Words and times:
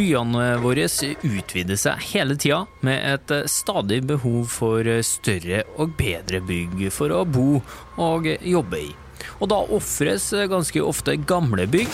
Byene 0.00 0.56
våre 0.62 0.86
utvider 1.22 1.76
seg 1.76 2.04
hele 2.14 2.32
tida, 2.40 2.62
med 2.80 3.02
et 3.04 3.32
stadig 3.52 3.98
behov 4.08 4.46
for 4.48 4.86
større 5.04 5.58
og 5.76 5.92
bedre 5.98 6.40
bygg 6.40 6.86
for 6.94 7.12
å 7.12 7.26
bo 7.28 7.58
og 8.00 8.30
jobbe 8.40 8.80
i. 8.80 8.88
Og 9.44 9.50
da 9.52 9.58
ofres 9.76 10.30
ganske 10.48 10.80
ofte 10.80 11.18
gamle 11.28 11.68
bygg. 11.68 11.92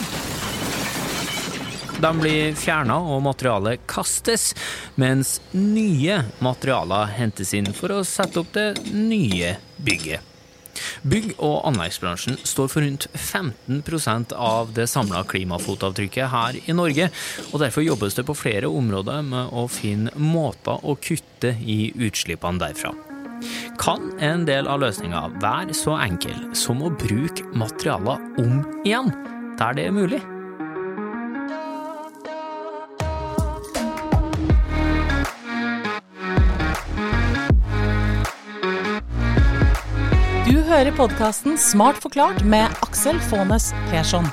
De 1.98 2.12
blir 2.20 2.54
fjerna 2.54 3.00
og 3.02 3.24
materialet 3.26 3.82
kastes, 3.90 4.52
mens 4.94 5.40
nye 5.50 6.22
materialer 6.38 7.10
hentes 7.18 7.56
inn 7.58 7.72
for 7.74 7.90
å 7.90 8.04
sette 8.06 8.44
opp 8.44 8.54
det 8.54 8.70
nye 8.94 9.56
bygget. 9.82 10.35
Bygg- 11.06 11.34
og 11.38 11.64
anleggsbransjen 11.68 12.38
står 12.44 12.70
for 12.72 12.84
rundt 12.84 13.08
15% 13.14 14.34
av 14.36 14.72
det 14.76 14.88
samla 14.90 15.24
klimafotavtrykket 15.28 16.32
her 16.32 16.60
i 16.64 16.76
Norge, 16.76 17.10
og 17.52 17.60
derfor 17.62 17.86
jobbes 17.86 18.18
det 18.18 18.26
på 18.28 18.36
flere 18.36 18.70
områder 18.70 19.24
med 19.26 19.52
å 19.52 19.66
finne 19.70 20.14
måter 20.16 20.80
å 20.82 20.96
kutte 21.00 21.56
i 21.62 21.92
utslippene 21.94 22.62
derfra. 22.62 22.94
Kan 23.80 24.14
en 24.24 24.46
del 24.48 24.68
av 24.70 24.80
løsninga 24.80 25.26
være 25.42 25.76
så 25.76 25.98
enkel 26.00 26.54
som 26.56 26.80
å 26.84 26.92
bruke 26.92 27.44
materialer 27.56 28.22
om 28.40 28.64
igjen, 28.86 29.12
der 29.60 29.76
det 29.76 29.90
er 29.90 29.94
mulig? 29.96 30.22
Hører 40.76 40.92
podkasten 40.92 41.54
Smart 41.56 41.96
forklart 42.04 42.42
med 42.44 42.68
Aksel 42.84 43.16
Faanes 43.30 43.70
Persson. 43.88 44.26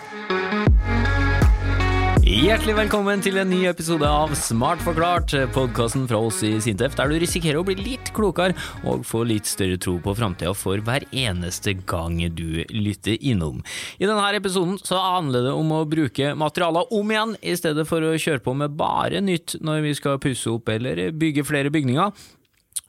Hjertelig 2.19 2.73
velkommen 2.81 3.23
til 3.23 3.39
en 3.39 3.47
ny 3.47 3.61
episode 3.69 4.03
av 4.03 4.33
Smart 4.35 4.83
forklart, 4.83 5.31
podkasten 5.55 6.03
fra 6.09 6.19
oss 6.19 6.41
i 6.43 6.51
Sintef, 6.65 6.97
der 6.99 7.13
du 7.13 7.15
risikerer 7.21 7.61
å 7.61 7.63
bli 7.63 7.77
litt 7.79 8.11
klokere 8.17 8.57
og 8.83 9.07
få 9.07 9.23
litt 9.29 9.47
større 9.47 9.79
tro 9.79 9.95
på 10.03 10.17
framtida 10.19 10.51
for 10.57 10.83
hver 10.83 11.07
eneste 11.15 11.77
gang 11.87 12.19
du 12.35 12.59
lytter 12.75 13.15
innom. 13.23 13.63
I 14.03 14.09
denne 14.09 14.27
episoden 14.35 14.75
så 14.83 14.99
handler 14.99 15.47
det 15.47 15.55
om 15.55 15.71
å 15.71 15.83
bruke 15.87 16.35
materialer 16.35 16.91
om 16.91 17.15
igjen, 17.15 17.37
i 17.39 17.55
stedet 17.55 17.87
for 17.87 18.03
å 18.03 18.17
kjøre 18.19 18.43
på 18.43 18.59
med 18.65 18.75
bare 18.75 19.23
nytt 19.23 19.61
når 19.63 19.85
vi 19.87 19.97
skal 20.01 20.19
pusse 20.19 20.51
opp 20.51 20.75
eller 20.75 21.07
bygge 21.15 21.47
flere 21.47 21.71
bygninger. 21.71 22.11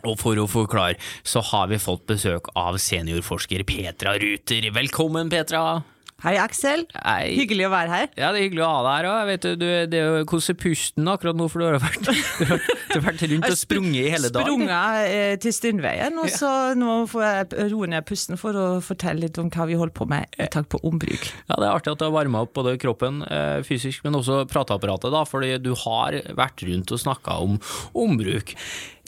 Og 0.05 0.19
for 0.21 0.37
å 0.41 0.45
forklare, 0.51 0.99
så 1.25 1.41
har 1.53 1.73
vi 1.73 1.81
fått 1.81 2.05
besøk 2.11 2.53
av 2.59 2.77
seniorforsker 2.83 3.65
Petra 3.69 4.19
Ruter. 4.21 4.71
Velkommen, 4.77 5.33
Petra! 5.33 5.83
Hei, 6.25 6.39
Aksel. 6.41 6.87
Hei. 6.95 7.35
Hyggelig 7.37 7.67
å 7.67 7.71
være 7.73 7.91
her. 7.91 8.05
Ja, 8.17 8.31
det 8.33 8.39
er 8.39 8.45
hyggelig 8.47 8.63
å 8.65 8.69
ha 8.71 8.79
deg 8.87 8.95
her 8.95 9.07
òg. 9.11 9.27
Vet 9.29 9.43
du, 9.45 9.65
det 9.93 9.99
er 9.99 10.07
jo 10.07 10.23
hvordan 10.31 10.59
pusten 10.63 11.11
akkurat 11.11 11.37
nå, 11.37 11.49
for 11.53 11.61
du 11.61 11.67
har 11.67 11.77
vært, 11.83 12.07
du 12.39 12.47
har, 12.49 12.63
du 12.65 12.95
har 12.95 13.05
vært 13.11 13.25
rundt 13.29 13.49
og 13.51 13.59
sprunget 13.61 13.99
i 14.01 14.13
hele 14.15 14.31
dag. 14.33 14.47
Sprunget 14.47 15.11
eh, 15.11 15.35
til 15.43 15.53
Stundveien, 15.53 16.17
og 16.23 16.33
så 16.33 16.53
nå 16.81 16.95
får 17.13 17.27
jeg 17.27 17.69
roe 17.75 17.91
ned 17.93 18.09
pusten 18.09 18.41
for 18.41 18.57
å 18.57 18.65
fortelle 18.85 19.27
litt 19.27 19.41
om 19.43 19.53
hva 19.53 19.69
vi 19.69 19.77
holder 19.77 19.97
på 20.01 20.09
med 20.15 20.41
i 20.41 20.49
takk 20.55 20.71
på 20.73 20.81
ombruk. 20.89 21.29
Ja, 21.51 21.59
det 21.59 21.69
er 21.69 21.75
artig 21.75 21.93
at 21.93 22.01
du 22.01 22.07
har 22.09 22.17
varma 22.17 22.47
opp 22.47 22.57
både 22.57 22.79
kroppen 22.81 23.21
eh, 23.29 23.61
fysisk, 23.67 24.07
men 24.07 24.17
også 24.17 24.47
prateapparatet, 24.49 25.13
da, 25.13 25.27
fordi 25.29 25.59
du 25.61 25.75
har 25.85 26.23
vært 26.41 26.65
rundt 26.65 26.95
og 26.95 27.05
snakka 27.05 27.37
om 27.45 27.61
ombruk. 28.07 28.57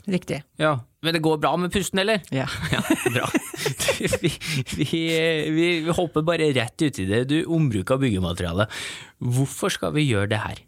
Riktig. 0.07 0.41
Ja, 0.55 0.79
Men 1.03 1.13
det 1.13 1.21
går 1.21 1.37
bra 1.37 1.51
med 1.59 1.71
pusten, 1.71 1.99
eller? 1.99 2.21
Ja. 2.31 2.47
Ja, 2.71 2.81
bra. 3.13 3.27
Vi, 3.97 4.07
vi, 4.21 4.31
vi, 4.77 5.65
vi 5.81 5.91
hopper 5.91 6.21
bare 6.21 6.51
rett 6.53 6.81
uti 6.81 7.05
det. 7.09 7.23
Du, 7.31 7.37
ombruk 7.45 7.91
av 7.91 7.99
byggemateriale. 8.03 8.67
Hvorfor 9.17 9.73
skal 9.73 9.95
vi 9.95 10.05
gjøre 10.05 10.29
det 10.31 10.39
her? 10.43 10.59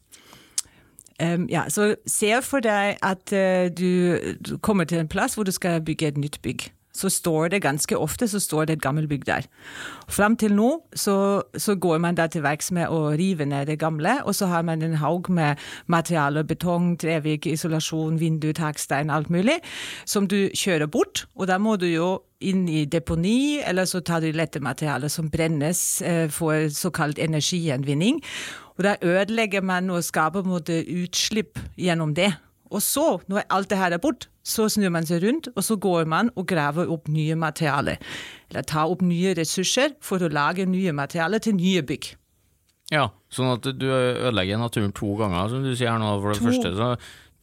Um, 1.21 1.45
ja, 1.51 1.67
så 1.69 1.93
se 2.09 2.31
for 2.41 2.63
deg 2.63 2.97
at 3.05 3.33
uh, 3.35 3.67
du, 3.69 4.17
du 4.39 4.57
kommer 4.65 4.87
til 4.89 5.01
en 5.03 5.11
plass 5.11 5.35
hvor 5.37 5.47
du 5.47 5.51
skal 5.55 5.83
bygge 5.85 6.09
et 6.09 6.19
nytt 6.19 6.39
bygg. 6.41 6.69
Så 6.95 7.09
står 7.13 7.51
det 7.53 7.61
ganske 7.61 7.97
ofte 7.97 8.27
så 8.27 8.39
står 8.41 8.65
det 8.65 8.77
et 8.77 8.81
gammelt 8.81 9.09
bygg 9.09 9.25
der. 9.27 9.45
Fram 10.09 10.35
til 10.37 10.55
nå 10.57 10.69
så, 10.95 11.43
så 11.57 11.75
går 11.75 11.99
man 12.01 12.17
da 12.17 12.25
til 12.27 12.43
verks 12.43 12.71
med 12.75 12.89
å 12.89 13.11
rive 13.19 13.45
ned 13.45 13.69
det 13.69 13.79
gamle, 13.79 14.19
og 14.25 14.35
så 14.35 14.49
har 14.49 14.65
man 14.65 14.81
en 14.81 14.97
haug 14.97 15.29
med 15.29 15.61
materialer, 15.87 16.43
betong, 16.43 16.95
trevik, 16.97 17.45
isolasjon, 17.45 18.19
vindu, 18.19 18.49
takstein, 18.57 19.13
alt 19.13 19.29
mulig, 19.29 19.59
som 20.05 20.27
du 20.27 20.49
kjører 20.57 20.89
bort. 20.89 21.27
Og 21.35 21.47
da 21.47 21.59
må 21.61 21.77
du 21.77 21.87
jo 21.87 22.09
inn 22.39 22.67
i 22.71 22.85
deponi, 22.87 23.59
eller 23.67 23.85
så 23.89 24.01
tar 24.01 24.23
du 24.23 24.31
lette 24.33 24.61
materialer 24.63 25.11
som 25.11 25.29
brennes 25.29 26.01
eh, 26.01 26.27
for 26.31 26.69
såkalt 26.73 27.19
energigjenvinning. 27.19 28.21
Og 28.79 28.85
da 28.87 28.95
ødelegger 29.03 29.61
man 29.61 29.89
og 29.91 30.05
skaper 30.07 30.47
utslipp 30.47 31.59
gjennom 31.77 32.15
det. 32.15 32.31
Og 32.71 32.81
så, 32.85 33.19
når 33.27 33.47
alt 33.49 33.69
det 33.69 33.77
her 33.77 33.91
er 33.91 34.01
bort, 34.01 34.29
så 34.49 34.65
snur 34.71 34.91
man 34.93 35.05
seg 35.07 35.21
rundt, 35.23 35.51
og 35.55 35.63
så 35.65 35.77
går 35.81 36.07
man 36.09 36.31
og 36.35 36.47
graver 36.49 36.89
opp 36.91 37.07
nye 37.13 37.35
materialer. 37.39 37.99
Eller 38.49 38.65
tar 38.67 38.89
opp 38.91 39.03
nye 39.05 39.35
ressurser 39.37 39.93
for 40.03 40.21
å 40.25 40.31
lage 40.33 40.65
nye 40.69 40.93
materialer 40.97 41.41
til 41.45 41.55
nye 41.59 41.83
bygg. 41.85 42.15
Ja, 42.89 43.07
sånn 43.29 43.51
at 43.53 43.67
du 43.77 43.85
ødelegger 43.93 44.57
naturen 44.57 44.93
to 44.97 45.11
ganger, 45.19 45.51
som 45.51 45.61
du 45.65 45.75
sier 45.77 45.91
her 45.93 46.01
nå. 46.01 46.15
For 46.23 46.33
det 46.33 46.39
To. 46.41 46.47
første 46.49 46.71
så 46.79 46.87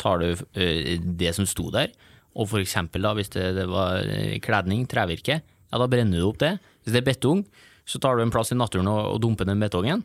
tar 0.03 0.19
du 0.25 0.27
eh, 0.59 0.97
det 0.99 1.31
som 1.39 1.47
sto 1.49 1.69
der, 1.75 1.93
og 2.37 2.51
for 2.51 2.61
eksempel 2.61 3.07
da, 3.07 3.15
hvis 3.17 3.31
det, 3.33 3.45
det 3.57 3.69
var 3.71 4.03
eh, 4.03 4.35
kledning, 4.45 4.83
trevirke, 4.91 5.39
ja 5.71 5.79
da 5.81 5.87
brenner 5.91 6.19
du 6.21 6.27
opp 6.29 6.43
det. 6.43 6.57
Hvis 6.83 6.93
det 6.97 7.01
er 7.05 7.07
betong, 7.13 7.45
så 7.87 8.01
tar 8.03 8.19
du 8.19 8.25
en 8.27 8.35
plass 8.35 8.51
i 8.53 8.59
naturen 8.59 8.91
og, 8.91 8.99
og 9.15 9.23
dumper 9.23 9.47
den 9.49 9.63
betongen, 9.63 10.03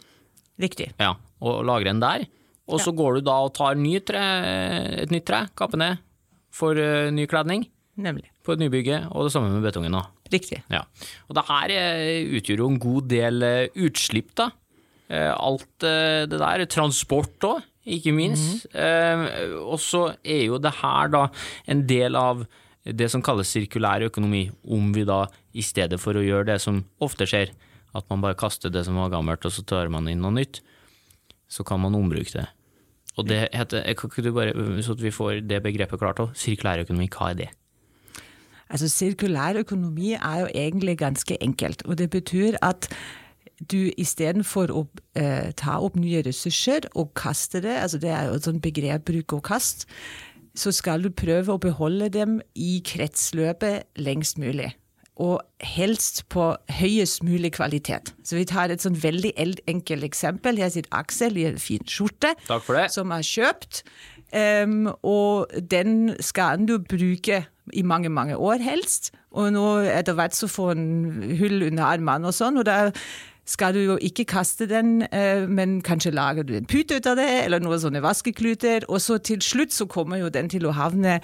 Riktig. 0.61 0.91
ja, 1.01 1.16
og 1.41 1.63
lagrer 1.66 1.90
den 1.90 2.03
der. 2.03 2.28
Og 2.72 2.79
så 2.79 2.94
går 2.95 3.17
du 3.17 3.25
da 3.25 3.40
og 3.44 3.51
tar 3.57 3.75
ny 3.75 3.97
tre, 4.06 4.22
et 5.01 5.11
nytt 5.11 5.25
tre, 5.28 5.41
kapper 5.57 5.81
ned, 5.81 5.97
for 6.51 6.78
eh, 6.79 7.09
ny 7.16 7.25
kledning 7.31 7.66
Nemlig. 8.01 8.28
på 8.45 8.53
et 8.56 8.62
nybygge, 8.63 9.01
og 9.12 9.28
det 9.28 9.34
samme 9.35 9.51
med 9.53 9.63
betongen 9.66 9.95
da. 9.97 10.06
Riktig. 10.31 10.62
Ja. 10.72 10.84
Og 11.28 11.35
det 11.35 11.45
her 11.50 11.73
eh, 11.75 12.38
utgjør 12.39 12.63
jo 12.63 12.69
en 12.72 12.79
god 12.81 13.09
del 13.12 13.44
eh, 13.47 13.67
utslipp, 13.88 14.34
da. 14.39 14.51
Alt 15.11 15.67
det 15.84 16.38
der. 16.40 16.61
Transport 16.72 17.44
òg, 17.44 17.66
ikke 17.84 18.13
minst. 18.16 18.63
Eh, 18.72 19.23
Og 19.59 19.75
så 19.84 20.06
er 20.23 20.45
jo 20.45 20.59
det 20.63 20.72
her 20.79 21.09
da 21.11 21.25
en 21.67 21.81
del 21.90 22.16
av 22.16 22.45
det 22.88 23.09
som 23.11 23.22
kalles 23.22 23.51
sirkulær 23.51 24.06
økonomi, 24.07 24.45
om 24.72 24.88
vi 24.95 25.03
da 25.06 25.25
i 25.53 25.61
stedet 25.67 26.00
for 26.00 26.16
å 26.16 26.23
gjøre 26.23 26.47
det 26.53 26.61
som 26.63 26.79
ofte 27.03 27.28
skjer, 27.28 27.51
at 27.91 28.07
man 28.09 28.23
bare 28.23 28.40
kaster 28.40 28.72
det 28.72 28.85
som 28.88 28.95
var 28.95 29.11
gammelt, 29.11 29.44
og 29.45 29.51
så 29.51 29.66
tar 29.67 29.91
man 29.91 30.07
inn 30.07 30.23
noe 30.23 30.31
nytt, 30.40 30.61
så 31.51 31.66
kan 31.67 31.84
man 31.84 31.94
ombruke 32.00 32.31
det. 32.40 32.47
Og 33.21 33.29
det 33.29 33.45
heter, 33.53 33.85
kan 33.97 34.11
ikke 34.11 34.25
du 34.25 34.31
bare, 34.35 34.83
så 34.83 34.97
vi 34.97 35.13
får 35.13 35.43
det 35.45 35.61
begrepet 35.63 36.01
klart 36.01 36.21
òg, 36.23 36.35
sirkulær 36.37 36.83
økonomi, 36.85 37.09
hva 37.13 37.31
er 37.31 37.41
det? 37.45 37.51
Altså 38.71 38.87
Sirkulær 38.87 39.59
økonomi 39.59 40.13
er 40.15 40.37
jo 40.39 40.47
egentlig 40.55 40.97
ganske 40.97 41.37
enkelt. 41.43 41.83
Og 41.85 41.97
det 41.97 42.09
betyr 42.09 42.55
at 42.63 42.87
du 43.71 43.91
istedenfor 43.99 44.71
å 44.73 44.85
eh, 45.19 45.51
ta 45.59 45.77
opp 45.83 45.97
nye 45.99 46.23
ressurser 46.25 46.87
og 46.95 47.11
kaste 47.19 47.61
det, 47.61 47.75
altså 47.83 47.99
det 48.01 48.09
er 48.09 48.29
jo 48.29 48.37
et 48.39 48.47
sånt 48.47 48.63
begrep 48.63 49.05
bruk 49.11 49.35
og 49.37 49.43
kast, 49.51 49.85
så 50.57 50.71
skal 50.75 51.03
du 51.03 51.11
prøve 51.13 51.53
å 51.53 51.61
beholde 51.61 52.09
dem 52.11 52.39
i 52.55 52.79
kretsløpet 52.85 54.01
lengst 54.01 54.39
mulig. 54.41 54.71
Og 55.21 55.37
helst 55.61 56.23
på 56.33 56.47
høyest 56.79 57.21
mulig 57.27 57.51
kvalitet. 57.53 58.09
Så 58.25 58.39
vi 58.39 58.47
tar 58.49 58.73
et 58.73 58.81
sånn 58.81 58.97
veldig 58.97 59.35
enkelt 59.69 60.07
eksempel. 60.07 60.57
Her 60.57 60.71
sitter 60.73 60.97
Aksel 60.97 61.37
i 61.37 61.45
en 61.51 61.61
fin 61.61 61.85
skjorte 61.85 62.33
som 62.89 63.13
er 63.13 63.27
kjøpt. 63.27 63.83
Um, 64.31 64.87
og 65.03 65.51
den 65.71 66.15
skal 66.23 66.63
du 66.65 66.77
bruke 66.79 67.43
i 67.73 67.81
mange, 67.85 68.09
mange 68.09 68.37
år 68.37 68.63
helst. 68.63 69.11
Og 69.31 69.51
nå 69.53 69.65
etter 69.91 70.15
hvert 70.17 70.35
så 70.35 70.47
får 70.51 70.71
en 70.75 71.35
hull 71.39 71.67
under 71.67 71.83
armene 71.87 72.31
og 72.31 72.35
sånn, 72.35 72.57
og 72.59 72.65
da 72.67 72.91
skal 73.47 73.75
du 73.75 73.81
jo 73.81 73.97
ikke 74.03 74.27
kaste 74.29 74.67
den, 74.69 75.01
eh, 75.11 75.47
men 75.49 75.79
kanskje 75.84 76.13
lager 76.13 76.46
du 76.47 76.53
en 76.55 76.67
pute 76.69 76.99
ut 76.99 77.07
av 77.09 77.17
det, 77.19 77.28
eller 77.46 77.63
noen 77.63 77.81
sånne 77.81 78.03
vaskekluter, 78.03 78.85
og 78.87 79.01
så 79.01 79.17
til 79.17 79.41
slutt 79.43 79.73
så 79.75 79.87
kommer 79.91 80.22
jo 80.22 80.29
den 80.29 80.51
til 80.51 80.67
å 80.69 80.75
havne 80.78 81.19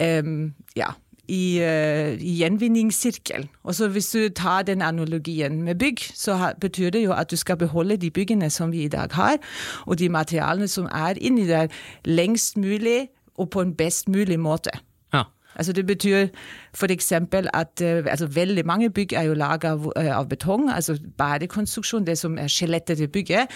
um, 0.00 0.52
ja, 0.76 0.90
i, 1.28 1.60
uh, 1.62 2.12
i 2.18 2.34
gjenvinningssirkelen. 2.40 3.48
Og 3.62 3.74
så 3.74 3.88
hvis 3.88 4.10
du 4.10 4.28
tar 4.28 4.62
den 4.62 4.82
analogien 4.82 5.62
med 5.62 5.74
bygg, 5.74 5.98
så 6.14 6.34
ha, 6.34 6.52
betyr 6.60 6.90
det 6.90 7.04
jo 7.04 7.12
at 7.12 7.30
du 7.30 7.36
skal 7.36 7.56
beholde 7.56 7.96
de 7.96 8.10
byggene 8.10 8.50
som 8.50 8.72
vi 8.72 8.82
i 8.84 8.88
dag 8.88 9.08
har, 9.12 9.36
og 9.86 9.98
de 9.98 10.08
materialene 10.08 10.68
som 10.68 10.84
er 10.84 11.14
inni 11.20 11.46
der, 11.46 11.66
lengst 12.04 12.56
mulig 12.56 13.08
og 13.34 13.50
på 13.50 13.60
en 13.60 13.74
best 13.74 14.08
mulig 14.08 14.40
måte. 14.40 14.70
Ja. 15.14 15.22
Altså 15.56 15.72
Det 15.72 15.86
betyr 15.86 16.26
f.eks. 16.74 17.12
at 17.12 17.80
eh, 17.80 18.04
altså 18.06 18.26
veldig 18.26 18.66
mange 18.66 18.90
bygg 18.90 19.12
er 19.12 19.22
jo 19.22 19.34
laget 19.34 19.64
av, 19.64 19.92
eh, 19.96 20.18
av 20.18 20.28
betong, 20.28 20.70
altså 20.70 20.98
badekonstruksjon, 21.18 22.06
det 22.06 22.18
som 22.18 22.38
er 22.38 22.46
skjelettet 22.46 22.96
til 22.96 23.08
bygget. 23.08 23.46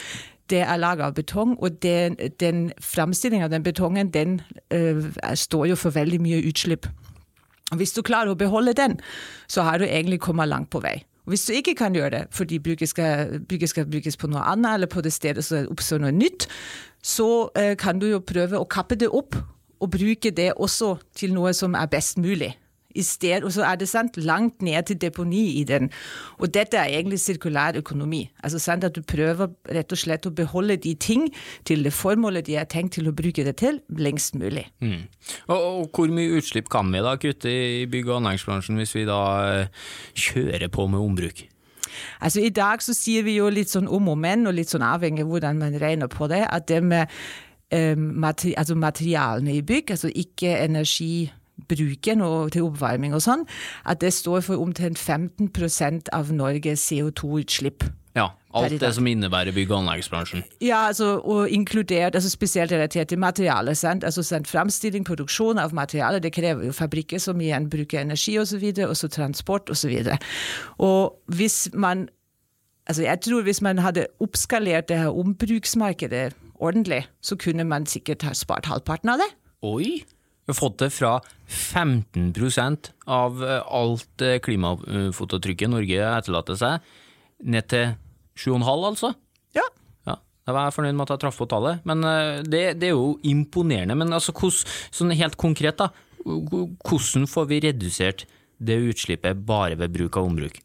Det 0.51 0.61
er 0.61 0.77
laget 0.77 1.05
av 1.05 1.15
betong, 1.15 1.57
og 1.59 1.83
den, 1.83 2.17
den 2.41 2.73
framstillinga 2.81 3.45
av 3.45 3.51
den 3.51 3.63
betongen 3.63 4.11
den 4.11 4.41
uh, 4.75 5.35
står 5.35 5.67
jo 5.67 5.75
for 5.75 5.91
veldig 5.91 6.21
mye 6.23 6.43
utslipp. 6.49 6.87
Hvis 7.75 7.97
du 7.97 8.03
klarer 8.07 8.31
å 8.31 8.39
beholde 8.39 8.77
den, 8.79 8.99
så 9.51 9.65
har 9.67 9.81
du 9.83 9.87
egentlig 9.89 10.21
kommet 10.23 10.49
langt 10.49 10.71
på 10.71 10.83
vei. 10.85 11.01
Hvis 11.27 11.49
du 11.49 11.57
ikke 11.57 11.75
kan 11.75 11.95
gjøre 11.95 12.13
det 12.13 12.23
fordi 12.31 12.61
bygget 12.63 12.93
skal, 12.93 13.41
bygget 13.49 13.73
skal 13.73 13.89
bygges 13.91 14.17
på 14.17 14.31
noe 14.31 14.45
annet, 14.47 14.77
eller 14.77 14.91
på 14.91 15.03
det 15.03 15.11
stedet 15.13 15.43
så 15.45 15.65
oppstår 15.67 16.05
noe 16.05 16.15
nytt, 16.15 16.47
så 17.03 17.51
eh, 17.59 17.75
kan 17.79 17.99
du 17.99 18.07
jo 18.11 18.23
prøve 18.23 18.61
å 18.61 18.69
kappe 18.71 18.99
det 18.99 19.11
opp 19.11 19.35
og 19.83 19.91
bruke 19.93 20.31
det 20.31 20.53
også 20.55 20.95
til 21.19 21.35
noe 21.35 21.53
som 21.55 21.75
er 21.75 21.91
best 21.91 22.23
mulig 22.23 22.55
sted, 23.03 23.45
og 23.45 23.53
så 23.53 23.65
er 23.69 23.81
det 23.81 23.89
sant, 23.89 24.17
langt 24.17 24.63
ned 24.63 24.89
til 24.89 25.01
deponi 25.01 25.61
i 25.61 25.65
den. 25.65 25.91
Og 26.39 26.53
dette 26.55 26.79
er 26.79 26.93
egentlig 26.99 27.21
sirkulær 27.21 27.77
økonomi. 27.81 28.31
Altså 28.45 28.59
sant, 28.59 28.85
At 28.85 28.95
du 28.95 29.03
prøver 29.03 29.49
rett 29.73 29.93
og 29.93 29.99
slett 29.99 30.27
å 30.27 30.31
beholde 30.31 30.77
de 30.77 30.95
ting 30.95 31.29
til 31.65 31.85
det 31.85 31.93
formålet 31.93 32.47
de 32.47 32.57
er 32.57 32.65
tenkt 32.65 32.95
til 32.95 33.09
å 33.09 33.15
bruke 33.17 33.45
det 33.45 33.57
til, 33.57 33.81
lengst 33.89 34.35
mulig. 34.35 34.67
Mm. 34.81 35.09
Og, 35.49 35.57
og, 35.57 35.91
hvor 35.95 36.13
mye 36.13 36.39
utslipp 36.39 36.71
kan 36.71 36.93
vi 36.93 37.03
da 37.03 37.17
kutte 37.17 37.51
i 37.51 37.87
bygg- 37.91 38.11
og 38.11 38.21
anleggsbransjen 38.21 38.79
hvis 38.81 38.95
vi 38.95 39.05
da 39.09 39.21
eh, 39.51 39.85
kjører 40.15 40.69
på 40.69 40.87
med 40.87 41.03
ombruk? 41.03 41.47
Altså 42.21 42.41
I 42.45 42.53
dag 42.53 42.83
så 42.85 42.95
sier 42.97 43.25
vi 43.27 43.39
jo 43.39 43.49
litt 43.53 43.73
sånn 43.73 43.89
om 43.89 44.13
og 44.13 44.21
men, 44.21 44.47
og 44.47 44.57
litt 44.57 44.73
sånn 44.73 44.85
avhengig 44.85 45.25
av 45.25 45.33
hvordan 45.33 45.61
man 45.61 45.79
regner 45.81 46.11
på 46.13 46.29
det, 46.33 46.43
at 46.45 46.69
det 46.69 46.83
med 46.85 47.11
eh, 47.71 47.97
materi 47.97 48.55
altså 48.59 48.77
materialene 48.79 49.57
i 49.57 49.65
bygg, 49.67 49.95
altså 49.97 50.13
ikke 50.13 50.57
energi 50.61 51.29
bruken 51.69 52.21
og 52.21 52.53
til 52.53 52.67
oppvarming 52.69 53.15
og 53.17 53.23
sånn, 53.25 53.47
at 53.89 54.03
det 54.05 54.13
står 54.15 54.45
for 54.47 54.63
omtrent 54.63 55.01
15% 55.01 56.13
av 56.13 56.33
Norges 56.35 56.85
CO2-utslipp. 56.91 57.87
Ja, 58.17 58.31
alt 58.57 58.81
det 58.81 58.95
som 58.97 59.07
innebærer 59.07 59.53
bygg- 59.53 59.73
og 59.75 59.83
anleggsbransjen. 59.83 60.45
Ja, 60.65 60.87
altså, 60.89 61.19
og 61.21 61.51
inkludert, 61.53 62.15
altså 62.15 62.31
spesielt 62.31 62.73
relatert 62.73 63.09
til 63.09 63.19
materiale. 63.19 63.75
Sant? 63.75 64.05
Altså 64.05 64.23
sant, 64.23 64.49
Framstilling, 64.49 65.05
produksjon 65.05 65.61
av 65.61 65.75
materiale, 65.77 66.21
det 66.25 66.33
krever 66.33 66.65
jo 66.65 66.73
fabrikker 66.73 67.21
som 67.21 67.41
igjen 67.41 67.69
bruker 67.71 68.01
energi 68.01 68.39
osv., 68.41 68.65
og 68.89 68.97
så 68.97 69.09
transport 69.13 69.71
osv. 69.71 69.99
Og, 70.01 70.29
og 70.79 71.37
hvis 71.37 71.69
man 71.75 72.09
Altså 72.87 73.03
jeg 73.03 73.19
tror 73.21 73.43
hvis 73.43 73.59
man 73.63 73.79
hadde 73.83 74.07
oppskalert 74.23 74.89
det 74.89 74.99
her 74.99 75.09
ombruksmarkedet 75.11 76.35
ordentlig, 76.55 77.07
så 77.23 77.37
kunne 77.37 77.65
man 77.65 77.87
sikkert 77.87 78.23
ha 78.23 78.35
spart 78.35 78.67
halvparten 78.71 79.11
av 79.11 79.19
det. 79.19 79.27
Oi! 79.67 80.05
Vi 80.47 80.53
har 80.55 80.59
fått 80.61 80.79
det 80.79 80.93
fra 80.95 81.17
15% 81.49 82.91
av 83.11 83.41
eh, 83.43 83.63
alt 83.67 84.23
klimafototrykket 84.23 84.45
klimafotavtrykket 84.47 85.73
Norge 85.73 86.05
etterlater 86.07 86.59
seg, 86.61 86.85
ned 87.43 87.67
til 87.73 87.97
7,5 88.39 88.85
altså? 88.87 89.11
Ja. 89.59 89.65
ja. 90.07 90.15
Da 90.47 90.55
var 90.55 90.69
jeg 90.69 90.77
fornøyd 90.77 90.95
med 90.95 91.09
at 91.09 91.17
jeg 91.17 91.23
traff 91.25 91.41
på 91.43 91.49
tallet, 91.51 91.83
men 91.89 92.07
eh, 92.07 92.45
det, 92.47 92.61
det 92.79 92.93
er 92.93 92.95
jo 92.95 93.17
imponerende. 93.27 93.97
Men 93.99 94.15
altså, 94.15 94.35
hos, 94.39 94.61
sånn 94.95 95.11
helt 95.19 95.35
konkret, 95.41 95.83
da, 95.83 95.91
hvordan 96.23 97.27
får 97.31 97.49
vi 97.51 97.59
redusert 97.67 98.23
det 98.63 98.79
utslippet 98.87 99.43
bare 99.49 99.75
ved 99.81 99.97
bruk 99.99 100.21
av 100.21 100.29
ombruk? 100.31 100.61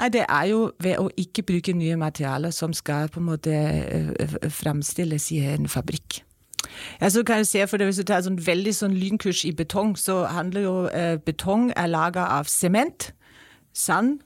Nei, 0.00 0.08
Det 0.10 0.24
er 0.24 0.48
jo 0.50 0.64
ved 0.82 0.98
å 0.98 1.06
ikke 1.14 1.46
bruke 1.46 1.76
nye 1.78 1.94
materialer 2.00 2.50
som 2.56 2.74
skal 2.74 3.06
på 3.12 3.22
en 3.22 3.30
måte 3.30 3.54
fremstilles 4.50 5.30
i 5.36 5.44
en 5.52 5.70
fabrikk. 5.70 6.24
Ja, 7.00 7.08
så 7.08 7.24
kan 7.24 7.42
jeg 7.42 7.46
se, 7.46 7.66
for 7.66 7.82
Hvis 7.84 7.96
du 7.96 8.04
tar 8.04 8.22
sånn 8.22 8.40
veldig 8.46 8.74
sånn 8.76 8.94
lynkurs 8.94 9.44
i 9.44 9.52
betong, 9.52 9.96
så 9.96 10.24
handler 10.30 10.66
jo 10.66 10.76
eh, 10.88 11.16
betong 11.16 11.72
er 11.76 11.90
laga 11.90 12.26
av 12.38 12.50
sement, 12.50 13.12
sand, 13.72 14.20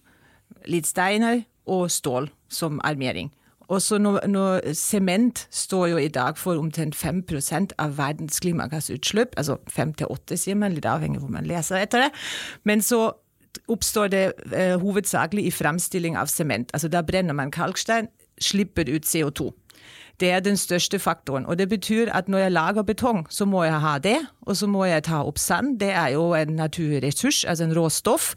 litt 0.66 0.86
steiner 0.86 1.44
og 1.66 1.90
stål 1.90 2.30
som 2.48 2.80
armering. 2.84 3.30
Og 3.72 3.80
så 3.82 3.98
når 3.98 4.72
Sement 4.76 5.46
står 5.54 5.86
jo 5.94 6.00
i 6.00 6.10
dag 6.12 6.36
for 6.38 6.60
omtrent 6.60 6.96
5 6.96 7.22
av 7.78 7.96
verdens 7.96 8.40
klimagassutslipp. 8.40 9.34
Altså 9.36 9.56
5-8, 9.72 10.36
sier 10.36 10.58
man, 10.58 10.74
litt 10.76 10.88
avhengig 10.88 11.16
av 11.16 11.24
hvor 11.24 11.32
man 11.32 11.48
leser 11.48 11.80
etter 11.80 12.06
det. 12.06 12.10
Men 12.64 12.82
så 12.84 13.14
oppstår 13.70 14.10
det 14.12 14.24
eh, 14.52 14.76
hovedsakelig 14.80 15.46
i 15.46 15.54
fremstilling 15.54 16.18
av 16.18 16.28
sement. 16.28 16.70
Altså 16.74 16.88
Da 16.88 17.02
brenner 17.02 17.32
man 17.32 17.54
kalkstein, 17.54 18.10
slipper 18.40 18.90
ut 18.90 19.06
CO2. 19.06 19.52
Det 20.20 20.30
er 20.30 20.40
den 20.40 20.56
største 20.56 20.98
faktoren. 20.98 21.46
Og 21.46 21.58
det 21.58 21.68
betyr 21.68 22.12
at 22.12 22.28
når 22.28 22.38
jeg 22.38 22.52
lager 22.52 22.82
betong, 22.82 23.26
så 23.30 23.44
må 23.44 23.64
jeg 23.64 23.80
ha 23.80 23.98
det, 23.98 24.18
og 24.42 24.56
så 24.56 24.66
må 24.66 24.84
jeg 24.84 25.04
ta 25.04 25.22
opp 25.22 25.38
sand. 25.38 25.80
Det 25.80 25.90
er 25.90 26.08
jo 26.14 26.34
en 26.34 26.48
naturressurs, 26.48 27.44
altså 27.44 27.64
en 27.64 27.76
råstoff. 27.76 28.34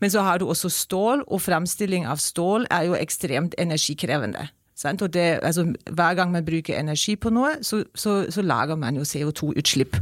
Men 0.00 0.10
så 0.10 0.22
har 0.22 0.38
du 0.38 0.48
også 0.48 0.68
stål, 0.68 1.24
og 1.26 1.40
fremstilling 1.40 2.06
av 2.06 2.16
stål 2.16 2.66
er 2.70 2.82
jo 2.82 2.94
ekstremt 2.94 3.54
energikrevende. 3.58 4.48
Det, 4.84 5.38
altså, 5.42 5.72
hver 5.90 6.14
gang 6.14 6.32
man 6.32 6.44
bruker 6.44 6.78
energi 6.78 7.16
på 7.16 7.30
noe, 7.30 7.56
så, 7.62 7.84
så, 7.94 8.26
så 8.30 8.42
lager 8.42 8.76
man 8.76 8.96
jo 8.96 9.02
CO2-utslipp. 9.02 9.96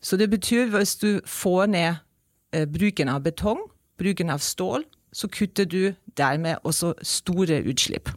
Så 0.00 0.16
det 0.16 0.30
betyr 0.30 0.66
hvis 0.70 0.96
du 0.96 1.20
får 1.26 1.66
ned 1.66 1.94
eh, 2.52 2.66
bruken 2.66 3.08
av 3.08 3.22
betong, 3.22 3.58
bruken 3.98 4.30
av 4.30 4.38
stål, 4.38 4.84
så 5.12 5.28
kutter 5.28 5.64
du 5.64 5.92
dermed 6.16 6.56
også 6.62 6.92
store 7.02 7.62
utslipp. 7.64 8.10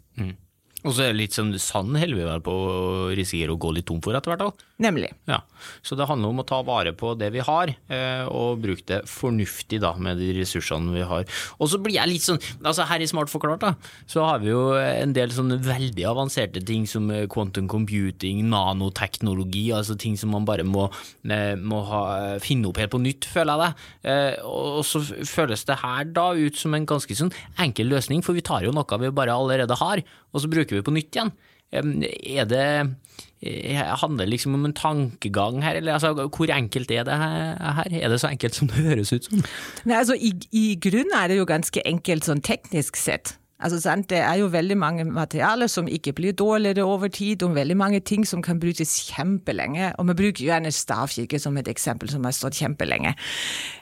Og 0.87 0.95
så 0.95 1.03
er 1.03 1.11
det 1.11 1.19
litt 1.19 1.35
sånn 1.35 1.51
sann 1.59 1.97
holder 1.99 2.15
vi 2.15 2.39
på 2.45 2.53
å 2.55 2.75
risikere 3.17 3.55
å 3.55 3.59
gå 3.59 3.73
litt 3.75 3.89
tom 3.89 3.99
for 4.03 4.15
etter 4.15 4.31
hvert. 4.31 4.63
Nemlig. 4.79 5.09
Ja. 5.27 5.41
Så 5.83 5.97
det 5.99 6.05
handler 6.07 6.31
om 6.31 6.39
å 6.39 6.45
ta 6.47 6.61
vare 6.63 6.93
på 6.95 7.11
det 7.19 7.33
vi 7.33 7.41
har, 7.43 7.71
eh, 7.91 8.23
og 8.31 8.61
bruke 8.63 8.85
det 8.87 9.01
fornuftig 9.11 9.81
da, 9.83 9.91
med 9.99 10.21
de 10.21 10.29
ressursene 10.37 10.93
vi 10.95 11.03
har. 11.03 11.25
Og 11.59 11.67
så 11.67 11.81
blir 11.83 11.97
jeg 11.97 12.07
litt 12.07 12.23
sånn, 12.23 12.39
altså 12.63 12.85
Her 12.87 13.03
i 13.03 13.09
Smart 13.11 13.31
forklart 13.31 13.65
da, 13.65 13.73
så 14.07 14.23
har 14.23 14.39
vi 14.39 14.53
jo 14.53 14.77
en 14.79 15.11
del 15.17 15.33
sånne 15.35 15.59
veldig 15.65 16.05
avanserte 16.07 16.63
ting 16.63 16.87
som 16.87 17.11
eh, 17.11 17.27
quantum 17.27 17.67
computing, 17.67 18.45
nanoteknologi, 18.53 19.65
altså 19.75 19.99
ting 19.99 20.15
som 20.15 20.31
man 20.31 20.47
bare 20.47 20.63
må, 20.63 20.87
eh, 21.27 21.59
må 21.59 21.83
ha, 21.91 22.01
finne 22.39 22.71
opp 22.71 22.79
helt 22.79 22.95
på 22.95 23.03
nytt, 23.03 23.27
føler 23.27 23.59
jeg 23.59 23.75
det. 24.07 24.23
Og 24.47 24.79
så 24.87 25.03
føles 25.27 25.67
det 25.67 25.81
her 25.83 26.07
da 26.15 26.31
ut 26.39 26.55
som 26.55 26.73
en 26.73 26.87
ganske 26.87 27.19
sånn 27.19 27.35
enkel 27.59 27.91
løsning, 27.91 28.23
for 28.23 28.37
vi 28.37 28.47
tar 28.47 28.63
jo 28.63 28.71
noe 28.71 29.03
vi 29.03 29.11
bare 29.11 29.35
allerede 29.35 29.75
har, 29.83 29.99
og 30.31 30.43
så 30.43 30.49
bruker 30.51 30.79
vi 30.79 30.87
på 30.87 30.95
nytt 30.95 31.19
igjen. 31.19 31.35
Er 31.71 32.47
det 32.49 32.65
eh, 33.41 33.81
Handler 34.01 34.25
det 34.25 34.33
liksom 34.33 34.55
om 34.57 34.65
en 34.65 34.73
tankegang 34.73 35.61
her, 35.63 35.77
eller 35.79 35.93
altså, 35.93 36.13
hvor 36.13 36.53
enkelt 36.53 36.91
er 36.91 37.03
det 37.03 37.17
her? 37.17 37.87
Er 37.91 38.09
det 38.09 38.21
så 38.21 38.31
enkelt 38.31 38.55
som 38.55 38.67
det 38.67 38.85
høres 38.85 39.13
ut 39.13 39.29
som? 39.29 39.43
Nei, 39.85 39.99
altså, 39.99 40.17
i, 40.17 40.33
I 40.51 40.79
grunnen 40.81 41.13
er 41.15 41.29
det 41.29 41.37
jo 41.37 41.45
ganske 41.49 41.85
enkelt 41.85 42.25
sånn 42.25 42.41
teknisk 42.41 42.97
sett. 42.99 43.35
Altså, 43.59 43.81
sant? 43.83 44.09
Det 44.09 44.17
er 44.23 44.37
jo 44.39 44.47
veldig 44.47 44.77
mange 44.79 45.03
materialer 45.03 45.67
som 45.67 45.87
ikke 45.87 46.13
blir 46.15 46.31
dårligere 46.31 46.83
over 46.83 47.07
tid, 47.07 47.43
og 47.43 47.55
veldig 47.55 47.77
mange 47.77 47.99
ting 47.99 48.27
som 48.27 48.41
kan 48.41 48.59
brukes 48.59 49.11
kjempelenge. 49.11 49.91
Og 49.99 50.07
vi 50.07 50.15
bruker 50.21 50.45
gjerne 50.45 50.71
stavkirke 50.71 51.39
som 51.39 51.57
et 51.59 51.67
eksempel 51.67 52.09
som 52.09 52.23
har 52.23 52.31
stått 52.31 52.55
kjempelenge. 52.61 53.13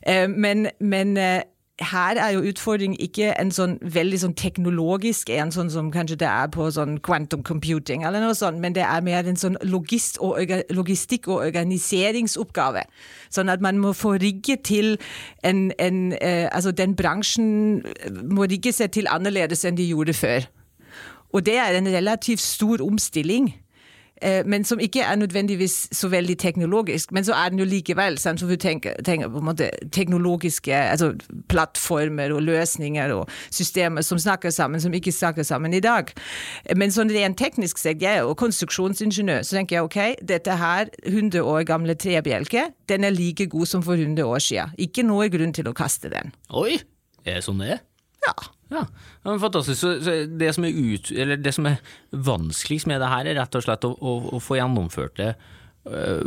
Eh, 0.02 0.26
men, 0.28 0.68
men 0.80 1.18
eh, 1.18 1.42
her 1.80 2.18
er 2.18 2.30
jo 2.34 2.42
utfordringen 2.50 2.98
ikke 3.00 3.34
en 3.38 3.52
sånn 3.54 3.76
veldig 3.82 4.20
sånn 4.24 4.34
teknologisk 4.40 5.30
en, 5.30 5.52
sånn 5.54 5.70
som 5.70 5.92
kanskje 5.94 6.18
det 6.24 6.30
er 6.30 6.50
på 6.54 6.66
sånn 6.74 6.98
quantum 7.06 7.44
computing, 7.46 8.06
eller 8.08 8.24
noe 8.24 8.34
sånt, 8.38 8.58
men 8.64 8.74
det 8.74 8.82
er 8.82 9.06
mer 9.06 9.28
en 9.30 9.38
sånn 9.38 9.60
logist 9.62 10.18
og, 10.26 10.42
logistikk- 10.74 11.30
og 11.30 11.44
organiseringsoppgave. 11.46 12.88
Sånn 13.30 13.54
at 13.54 13.62
man 13.62 13.78
må 13.84 13.94
få 13.94 14.16
rigge 14.18 14.58
til 14.64 14.96
en, 15.44 15.70
en 15.78 16.14
eh, 16.22 16.48
Altså 16.48 16.72
den 16.72 16.96
bransjen 16.96 17.84
må 18.32 18.48
rigge 18.50 18.72
seg 18.74 18.94
til 18.96 19.10
annerledes 19.12 19.66
enn 19.68 19.78
de 19.78 19.86
gjorde 19.86 20.16
før. 20.18 20.48
Og 21.36 21.46
det 21.46 21.58
er 21.62 21.76
en 21.78 21.90
relativt 21.92 22.42
stor 22.42 22.82
omstilling. 22.82 23.52
Eh, 24.22 24.46
men 24.46 24.66
som 24.66 24.80
ikke 24.82 25.04
er 25.06 25.16
nødvendigvis 25.16 25.88
så 25.92 26.10
veldig 26.12 26.38
teknologisk. 26.40 27.12
Men 27.12 27.26
så 27.26 27.34
er 27.34 27.50
den 27.50 27.60
jo 27.60 27.66
likevel. 27.66 28.18
Sant? 28.18 28.40
Så 28.40 28.50
vi 28.50 28.58
tenker, 28.58 28.96
tenker, 29.06 29.30
på 29.30 29.42
en 29.42 29.50
måte 29.50 29.70
teknologiske 29.92 30.74
altså 30.74 31.14
plattformer 31.50 32.34
og 32.34 32.42
løsninger 32.48 33.14
og 33.14 33.30
systemer 33.50 34.02
som 34.02 34.20
snakker 34.20 34.50
sammen, 34.50 34.82
som 34.82 34.94
ikke 34.94 35.12
snakker 35.12 35.44
sammen 35.44 35.74
i 35.74 35.84
dag. 35.84 36.12
Men 36.76 36.94
sånn 36.94 37.12
rent 37.14 37.40
teknisk 37.40 37.78
sett, 37.82 38.02
jeg 38.02 38.22
er 38.22 38.26
jo 38.26 38.36
konstruksjonsingeniør, 38.38 39.46
så 39.46 39.60
tenker 39.60 39.78
jeg 39.78 39.88
ok, 39.88 40.00
dette 40.28 40.58
her 40.58 40.92
100 41.06 41.42
år 41.44 41.64
gamle 41.68 41.96
trebjelke, 41.96 42.70
den 42.90 43.04
er 43.04 43.16
like 43.16 43.50
god 43.52 43.66
som 43.70 43.84
for 43.86 44.00
100 44.00 44.26
år 44.26 44.44
siden. 44.44 44.76
Ikke 44.78 45.06
noe 45.06 45.30
grunn 45.34 45.54
til 45.56 45.70
å 45.70 45.76
kaste 45.78 46.12
den. 46.14 46.34
Oi, 46.50 46.80
er 47.26 47.40
det 47.40 47.48
sånn 47.48 47.62
det 47.64 47.76
er? 47.78 47.84
Ja. 48.26 48.36
Ja, 48.74 48.84
Fantastisk. 49.24 49.80
Så, 49.80 49.94
så 50.04 50.18
det, 50.28 50.52
som 50.56 50.66
ut, 50.66 51.12
det, 51.12 51.54
som 51.56 51.70
er 51.70 51.80
vanskeligst 52.12 52.90
med 52.90 53.02
det 53.04 53.12
her, 53.12 53.30
er 53.30 53.40
rett 53.40 53.56
og 53.58 53.64
slett 53.64 53.88
å, 53.88 53.94
å, 53.96 54.18
å 54.38 54.42
få 54.44 54.60
gjennomført 54.60 55.16
det 55.20 55.32
uh, 55.88 56.24